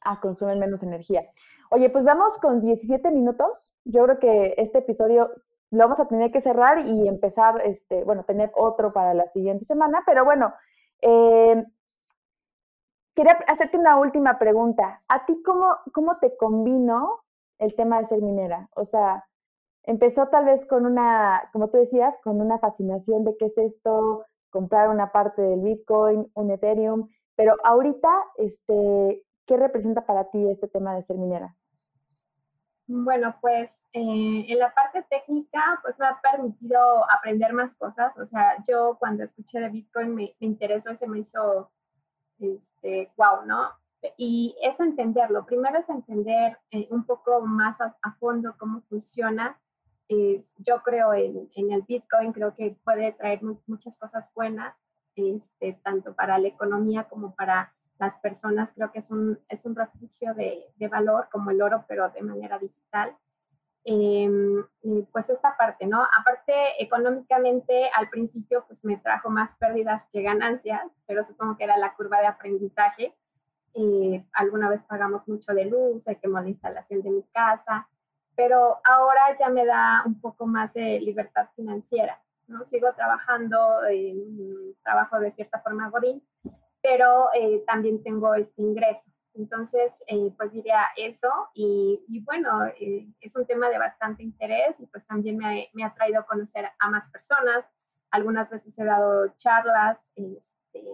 Ah, 0.00 0.20
consumen 0.20 0.58
menos 0.58 0.82
energía. 0.82 1.28
Oye, 1.74 1.88
pues 1.88 2.04
vamos 2.04 2.36
con 2.36 2.60
17 2.60 3.10
minutos. 3.12 3.72
Yo 3.86 4.04
creo 4.04 4.18
que 4.18 4.54
este 4.58 4.80
episodio 4.80 5.30
lo 5.70 5.78
vamos 5.78 5.98
a 6.00 6.06
tener 6.06 6.30
que 6.30 6.42
cerrar 6.42 6.86
y 6.86 7.08
empezar, 7.08 7.62
este, 7.64 8.04
bueno, 8.04 8.24
tener 8.24 8.52
otro 8.54 8.92
para 8.92 9.14
la 9.14 9.26
siguiente 9.28 9.64
semana. 9.64 10.02
Pero 10.04 10.22
bueno, 10.26 10.52
eh, 11.00 11.64
quería 13.14 13.38
hacerte 13.48 13.78
una 13.78 13.96
última 13.98 14.38
pregunta. 14.38 15.02
¿A 15.08 15.24
ti 15.24 15.42
cómo, 15.42 15.76
cómo 15.94 16.18
te 16.18 16.36
combinó 16.36 17.22
el 17.58 17.74
tema 17.74 18.00
de 18.00 18.04
ser 18.04 18.20
minera? 18.20 18.68
O 18.76 18.84
sea, 18.84 19.24
empezó 19.84 20.28
tal 20.28 20.44
vez 20.44 20.66
con 20.66 20.84
una, 20.84 21.48
como 21.54 21.70
tú 21.70 21.78
decías, 21.78 22.14
con 22.22 22.42
una 22.42 22.58
fascinación 22.58 23.24
de 23.24 23.34
qué 23.38 23.46
es 23.46 23.56
esto, 23.56 24.26
comprar 24.50 24.90
una 24.90 25.10
parte 25.10 25.40
del 25.40 25.62
Bitcoin, 25.62 26.30
un 26.34 26.50
Ethereum, 26.50 27.08
pero 27.34 27.56
ahorita, 27.64 28.10
este, 28.36 29.24
¿qué 29.46 29.56
representa 29.56 30.04
para 30.04 30.28
ti 30.28 30.50
este 30.50 30.68
tema 30.68 30.94
de 30.94 31.02
ser 31.04 31.16
minera? 31.16 31.56
Bueno, 32.86 33.36
pues 33.40 33.86
eh, 33.92 34.44
en 34.48 34.58
la 34.58 34.74
parte 34.74 35.04
técnica, 35.08 35.78
pues 35.82 35.98
me 35.98 36.06
ha 36.06 36.20
permitido 36.20 37.04
aprender 37.10 37.52
más 37.52 37.74
cosas. 37.76 38.16
O 38.18 38.26
sea, 38.26 38.56
yo 38.68 38.96
cuando 38.98 39.22
escuché 39.22 39.60
de 39.60 39.68
Bitcoin 39.68 40.14
me, 40.14 40.34
interesó 40.40 40.90
y 40.90 40.96
se 40.96 41.08
me 41.08 41.20
hizo, 41.20 41.70
este, 42.38 43.12
wow, 43.16 43.46
¿no? 43.46 43.70
Y 44.16 44.56
es 44.62 44.80
entenderlo. 44.80 45.46
Primero 45.46 45.78
es 45.78 45.88
entender 45.88 46.58
eh, 46.72 46.88
un 46.90 47.04
poco 47.04 47.40
más 47.42 47.80
a, 47.80 47.94
fondo 48.18 48.56
cómo 48.58 48.80
funciona. 48.82 49.60
yo 50.58 50.82
creo 50.82 51.14
en, 51.14 51.50
en, 51.54 51.72
el 51.72 51.82
Bitcoin, 51.82 52.32
creo 52.32 52.54
que 52.54 52.76
puede 52.84 53.12
traer 53.12 53.40
muchas 53.66 53.98
cosas 53.98 54.30
buenas, 54.34 54.76
este, 55.14 55.80
tanto 55.84 56.14
para 56.14 56.38
la 56.38 56.48
economía 56.48 57.04
como 57.04 57.34
para 57.34 57.72
las 58.02 58.18
personas. 58.18 58.72
Creo 58.72 58.90
que 58.90 58.98
es 58.98 59.10
un, 59.10 59.38
es 59.48 59.64
un 59.64 59.76
refugio 59.76 60.34
de, 60.34 60.64
de 60.76 60.88
valor 60.88 61.28
como 61.30 61.50
el 61.50 61.62
oro, 61.62 61.84
pero 61.88 62.10
de 62.10 62.22
manera 62.22 62.58
digital. 62.58 63.16
Em, 63.84 64.64
pues 65.10 65.28
esta 65.30 65.56
parte, 65.56 65.86
¿no? 65.86 66.02
Aparte, 66.18 66.52
económicamente 66.78 67.90
al 67.96 68.08
principio 68.10 68.64
pues 68.66 68.84
me 68.84 68.96
trajo 68.96 69.28
más 69.28 69.54
pérdidas 69.54 70.08
que 70.12 70.22
ganancias, 70.22 70.82
pero 71.06 71.24
supongo 71.24 71.56
que 71.56 71.64
era 71.64 71.76
la 71.76 71.94
curva 71.94 72.20
de 72.20 72.26
aprendizaje. 72.26 73.14
Eh, 73.74 74.24
alguna 74.32 74.68
vez 74.68 74.82
pagamos 74.82 75.26
mucho 75.28 75.52
de 75.54 75.64
luz, 75.64 76.04
se 76.04 76.18
quemó 76.18 76.40
la 76.40 76.48
instalación 76.48 77.02
de 77.02 77.10
mi 77.10 77.22
casa, 77.32 77.88
pero 78.36 78.80
ahora 78.84 79.36
ya 79.38 79.48
me 79.48 79.64
da 79.64 80.02
un 80.06 80.20
poco 80.20 80.46
más 80.46 80.74
de 80.74 81.00
libertad 81.00 81.48
financiera, 81.56 82.20
¿no? 82.48 82.64
Sigo 82.64 82.92
trabajando, 82.94 83.84
en 83.88 84.74
trabajo 84.82 85.18
de 85.18 85.32
cierta 85.32 85.60
forma 85.60 85.90
godín, 85.90 86.22
pero 86.82 87.28
eh, 87.34 87.62
también 87.66 88.02
tengo 88.02 88.34
este 88.34 88.60
ingreso. 88.60 89.10
Entonces, 89.34 90.02
eh, 90.08 90.30
pues 90.36 90.52
diría 90.52 90.82
eso 90.96 91.28
y, 91.54 92.22
bueno, 92.24 92.66
eh, 92.78 93.08
es 93.20 93.34
un 93.34 93.46
tema 93.46 93.70
de 93.70 93.78
bastante 93.78 94.22
interés 94.22 94.74
y 94.78 94.86
pues 94.86 95.06
también 95.06 95.38
me, 95.38 95.70
me, 95.72 95.84
ha 95.84 95.94
traído 95.94 96.20
a 96.20 96.26
conocer 96.26 96.68
a 96.78 96.90
más 96.90 97.08
personas. 97.08 97.64
Algunas 98.10 98.50
veces 98.50 98.78
he 98.78 98.84
dado 98.84 99.28
charlas 99.36 100.12
este, 100.16 100.84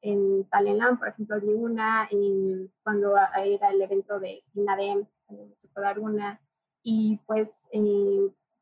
en 0.00 0.48
Talenlam, 0.48 0.98
por 0.98 1.08
ejemplo, 1.08 1.38
di 1.40 1.52
una 1.52 2.08
en, 2.10 2.72
cuando 2.82 3.16
era 3.16 3.68
el 3.68 3.82
evento 3.82 4.18
de 4.18 4.42
INADEM, 4.54 5.06
me 5.28 5.54
tocó 5.60 5.82
dar 5.82 5.98
una. 5.98 6.40
Y 6.82 7.20
pues 7.26 7.68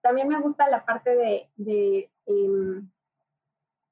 también 0.01 0.27
me 0.27 0.41
gusta 0.41 0.69
la 0.69 0.85
parte 0.85 1.15
de, 1.15 1.49
de 1.57 2.11
em, 2.27 2.91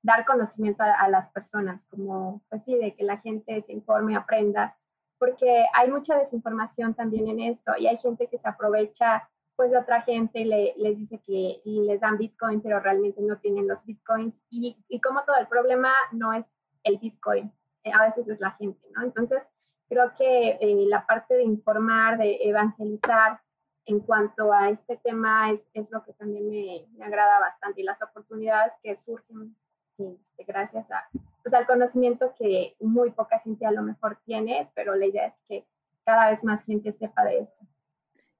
dar 0.05 0.27
conocimiento 0.27 0.85
a, 0.85 1.09
las 1.09 1.31
personas, 1.31 1.85
como 1.85 2.43
pues 2.51 2.63
sí, 2.63 2.77
de 2.77 2.95
que 2.95 3.05
la 3.05 3.17
gente 3.19 3.63
se 3.63 3.73
informe, 3.73 4.15
aprenda, 4.15 4.77
porque 5.19 5.65
hay 5.73 5.91
mucha 5.91 6.19
desinformación 6.19 6.93
también 6.93 7.27
en 7.29 7.41
esto 7.41 7.73
y 7.79 7.87
hay 7.87 7.97
gente 7.97 8.29
que 8.29 8.39
se 8.39 8.47
aprovecha 8.47 9.29
pues 9.57 9.71
de 9.71 9.79
otra 9.79 10.03
gente 10.03 10.41
y 10.41 10.45
le, 10.45 10.75
les 10.77 10.99
dice 10.99 11.23
que 11.27 11.63
les 11.65 12.01
dan 12.01 12.19
Bitcoin, 12.19 12.61
pero 12.61 12.81
realmente 12.81 13.23
no 13.23 13.39
tienen 13.39 13.67
los 13.67 13.87
Bitcoins 13.87 14.43
y, 14.51 14.77
y 14.89 15.01
como 15.01 15.25
todo 15.25 15.37
el 15.37 15.47
problema 15.47 15.91
no 16.13 16.35
es 16.35 16.55
el 16.83 16.99
Bitcoin, 16.99 17.51
eh, 17.83 17.93
a 17.93 18.05
veces 18.05 18.29
es 18.29 18.41
la 18.41 18.51
gente, 18.51 18.87
¿no? 18.95 19.05
Entonces, 19.05 19.49
creo 19.89 20.13
que 20.19 20.59
eh, 20.61 20.85
la 20.87 21.07
parte 21.07 21.35
de 21.35 21.45
informar, 21.45 22.19
de 22.19 22.37
evangelizar, 22.43 23.41
en 23.87 24.01
cuanto 24.01 24.53
a 24.53 24.69
este 24.69 24.97
tema 24.99 25.51
es, 25.51 25.69
es 25.73 25.91
lo 25.91 26.03
que 26.05 26.13
también 26.15 26.49
me, 26.49 26.87
me, 26.97 27.05
agrada 27.05 27.39
bastante 27.39 27.83
y 27.83 27.85
las 27.85 28.03
oportunidades 28.03 28.73
que 28.83 28.97
surgen 28.97 29.55
este, 29.99 30.45
gracias 30.45 30.91
a, 30.91 31.09
pues, 31.43 31.55
al 31.55 31.67
conocimiento 31.67 32.35
que 32.37 32.75
muy 32.81 33.11
poca 33.11 33.39
gente 33.41 33.67
a 33.67 33.71
lo 33.71 33.83
mejor 33.83 34.19
tiene, 34.25 34.71
pero 34.75 34.95
la 34.95 35.07
idea 35.07 35.27
es 35.27 35.41
que 35.49 35.67
cada 36.05 36.31
vez 36.31 36.45
más 36.45 36.65
gente 36.65 36.93
sepa 36.93 37.25
de 37.25 37.41
esto. 37.41 37.65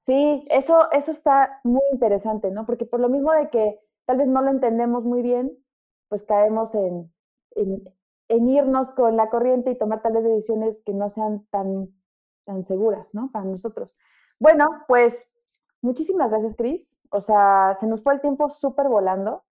Sí, 0.01 0.45
eso, 0.49 0.91
eso 0.91 1.11
está 1.11 1.59
muy 1.63 1.81
interesante, 1.91 2.51
¿no? 2.51 2.65
Porque 2.65 2.85
por 2.85 2.99
lo 2.99 3.09
mismo 3.09 3.31
de 3.31 3.49
que 3.49 3.79
tal 4.05 4.17
vez 4.17 4.27
no 4.27 4.41
lo 4.41 4.51
entendemos 4.51 5.03
muy 5.03 5.23
bien, 5.23 5.57
pues 6.09 6.23
caemos 6.23 6.75
en, 6.75 7.11
en, 7.55 8.49
irnos 8.49 8.91
con 8.93 9.17
la 9.17 9.29
corriente 9.29 9.71
y 9.71 9.77
tomar 9.77 10.01
tal 10.01 10.13
vez 10.13 10.23
decisiones 10.23 10.81
que 10.85 10.93
no 10.93 11.09
sean 11.09 11.45
tan, 11.49 11.89
tan 12.45 12.63
seguras, 12.65 13.13
¿no? 13.13 13.31
Para 13.31 13.45
nosotros. 13.45 13.95
Bueno, 14.39 14.83
pues 14.87 15.15
muchísimas 15.81 16.29
gracias, 16.29 16.55
Cris. 16.55 16.97
O 17.09 17.21
sea, 17.21 17.77
se 17.79 17.87
nos 17.87 18.03
fue 18.03 18.13
el 18.13 18.21
tiempo 18.21 18.49
súper 18.49 18.87
volando. 18.87 19.44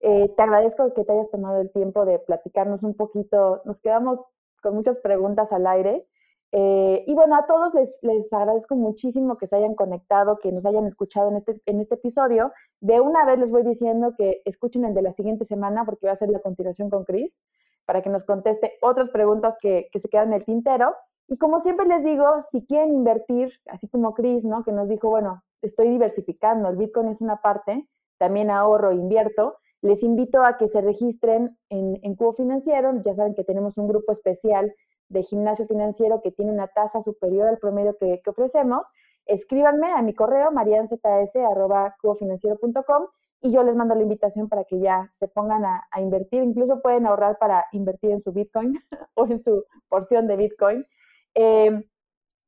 Eh, 0.00 0.32
te 0.36 0.42
agradezco 0.42 0.92
que 0.94 1.04
te 1.04 1.12
hayas 1.12 1.30
tomado 1.30 1.60
el 1.60 1.70
tiempo 1.70 2.04
de 2.04 2.18
platicarnos 2.18 2.82
un 2.82 2.94
poquito. 2.94 3.62
Nos 3.64 3.80
quedamos 3.80 4.20
con 4.62 4.74
muchas 4.74 4.98
preguntas 4.98 5.50
al 5.52 5.66
aire. 5.66 6.06
Eh, 6.52 7.04
y 7.06 7.14
bueno, 7.14 7.36
a 7.36 7.46
todos 7.46 7.72
les, 7.74 7.98
les, 8.02 8.32
agradezco 8.32 8.74
muchísimo 8.74 9.38
que 9.38 9.46
se 9.46 9.54
hayan 9.56 9.76
conectado, 9.76 10.38
que 10.38 10.50
nos 10.50 10.66
hayan 10.66 10.86
escuchado 10.86 11.28
en 11.30 11.36
este, 11.36 11.60
en 11.66 11.80
este 11.80 11.94
episodio. 11.94 12.52
De 12.80 13.00
una 13.00 13.24
vez 13.24 13.38
les 13.38 13.50
voy 13.50 13.62
diciendo 13.62 14.14
que 14.16 14.42
escuchen 14.44 14.84
el 14.84 14.94
de 14.94 15.02
la 15.02 15.12
siguiente 15.12 15.44
semana 15.44 15.84
porque 15.84 16.06
va 16.06 16.12
a 16.12 16.16
ser 16.16 16.30
la 16.30 16.40
continuación 16.40 16.90
con 16.90 17.04
Chris 17.04 17.40
para 17.84 18.02
que 18.02 18.10
nos 18.10 18.24
conteste 18.24 18.74
otras 18.82 19.10
preguntas 19.10 19.56
que, 19.60 19.88
que 19.92 20.00
se 20.00 20.08
quedan 20.08 20.28
en 20.28 20.34
el 20.34 20.44
tintero. 20.44 20.94
Y 21.28 21.38
como 21.38 21.60
siempre 21.60 21.86
les 21.86 22.02
digo, 22.02 22.24
si 22.50 22.66
quieren 22.66 22.92
invertir, 22.92 23.52
así 23.66 23.88
como 23.88 24.14
Chris, 24.14 24.44
¿no? 24.44 24.64
Que 24.64 24.72
nos 24.72 24.88
dijo, 24.88 25.08
bueno, 25.08 25.44
estoy 25.62 25.88
diversificando, 25.88 26.68
el 26.68 26.76
Bitcoin 26.76 27.08
es 27.08 27.20
una 27.20 27.40
parte, 27.40 27.86
también 28.18 28.50
ahorro, 28.50 28.92
invierto. 28.92 29.56
Les 29.82 30.02
invito 30.02 30.42
a 30.44 30.58
que 30.58 30.68
se 30.68 30.82
registren 30.82 31.56
en, 31.70 32.14
Cubo 32.14 32.34
Financiero. 32.34 33.00
Ya 33.02 33.14
saben 33.14 33.34
que 33.34 33.44
tenemos 33.44 33.78
un 33.78 33.88
grupo 33.88 34.12
especial 34.12 34.74
de 35.08 35.22
gimnasio 35.22 35.66
financiero 35.66 36.20
que 36.22 36.30
tiene 36.30 36.52
una 36.52 36.68
tasa 36.68 37.02
superior 37.02 37.48
al 37.48 37.56
promedio 37.58 37.96
que, 37.98 38.20
ofrecemos, 38.26 38.86
escríbanme 39.26 39.90
a 39.92 40.02
mi 40.02 40.14
correo 40.14 40.52
marianzs.cubofinanciero.com 40.52 43.06
y 43.42 43.52
yo 43.52 43.62
les 43.62 43.74
mando 43.74 43.94
la 43.94 44.02
invitación 44.02 44.50
para 44.50 44.64
que 44.64 44.80
ya 44.80 45.10
se 45.14 45.28
pongan 45.28 45.64
a, 45.64 45.88
invertir. 45.98 46.42
Incluso 46.42 46.82
pueden 46.82 47.06
ahorrar 47.06 47.38
para 47.38 47.64
invertir 47.72 48.10
en 48.10 48.20
su 48.20 48.32
Bitcoin 48.32 48.78
o 49.14 49.24
en 49.26 49.40
su 49.40 49.64
porción 49.88 50.26
de 50.26 50.36
Bitcoin. 50.36 50.86
Em, 51.34 51.84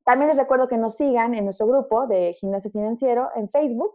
también 0.04 0.28
les 0.28 0.36
recuerdo 0.36 0.68
que 0.68 0.76
nos 0.76 0.96
sigan 0.96 1.34
en 1.34 1.44
nuestro 1.44 1.66
grupo 1.66 2.06
de 2.06 2.34
gimnasio 2.34 2.70
financiero 2.70 3.30
en 3.36 3.48
Facebook. 3.48 3.92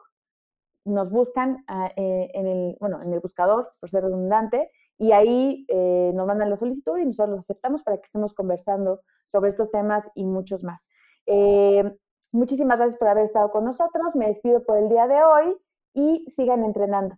Nos 0.87 1.11
buscan 1.11 1.65
ah, 1.67 1.91
eh, 1.97 2.31
en, 2.33 2.47
el, 2.47 2.77
bueno, 2.79 3.01
en 3.01 3.11
el 3.11 3.19
buscador, 3.19 3.73
por 3.79 3.89
ser 3.89 4.03
redundante, 4.03 4.71
y 4.97 5.11
ahí 5.11 5.65
eh, 5.67 6.11
nos 6.15 6.25
mandan 6.25 6.49
la 6.49 6.55
solicitud 6.55 6.97
y 6.97 7.05
nosotros 7.05 7.35
los 7.35 7.39
aceptamos 7.43 7.83
para 7.83 7.97
que 7.97 8.05
estemos 8.05 8.33
conversando 8.33 9.01
sobre 9.27 9.49
estos 9.49 9.69
temas 9.69 10.09
y 10.15 10.23
muchos 10.23 10.63
más. 10.63 10.87
Eh, 11.25 11.83
muchísimas 12.31 12.77
gracias 12.77 12.97
por 12.97 13.09
haber 13.09 13.25
estado 13.25 13.51
con 13.51 13.65
nosotros. 13.65 14.15
Me 14.15 14.27
despido 14.27 14.63
por 14.63 14.77
el 14.77 14.87
día 14.87 15.07
de 15.07 15.21
hoy 15.23 15.57
y 15.93 16.25
sigan 16.29 16.63
entrenando. 16.63 17.17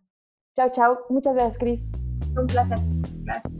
Chao, 0.56 0.72
chao. 0.72 1.00
Muchas 1.10 1.36
gracias, 1.36 1.60
Cris. 1.60 1.92
Un 2.36 2.48
placer. 2.48 2.80
Gracias. 3.24 3.54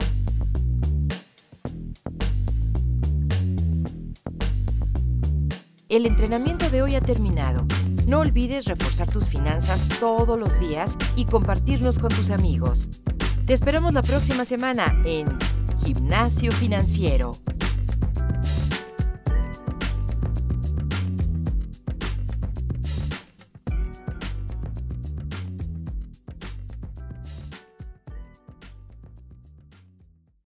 El 5.88 6.06
entrenamiento 6.06 6.68
de 6.70 6.82
hoy 6.82 6.96
ha 6.96 7.00
terminado. 7.00 7.62
No 8.06 8.20
olvides 8.20 8.66
reforzar 8.66 9.10
tus 9.10 9.28
finanzas 9.28 9.88
todos 10.00 10.38
los 10.38 10.58
días 10.58 10.96
y 11.16 11.24
compartirnos 11.24 11.98
con 11.98 12.10
tus 12.10 12.30
amigos. 12.30 12.88
Te 13.46 13.52
esperamos 13.52 13.94
la 13.94 14.02
próxima 14.02 14.44
semana 14.44 15.00
en 15.04 15.28
Gimnasio 15.84 16.52
Financiero. 16.52 17.32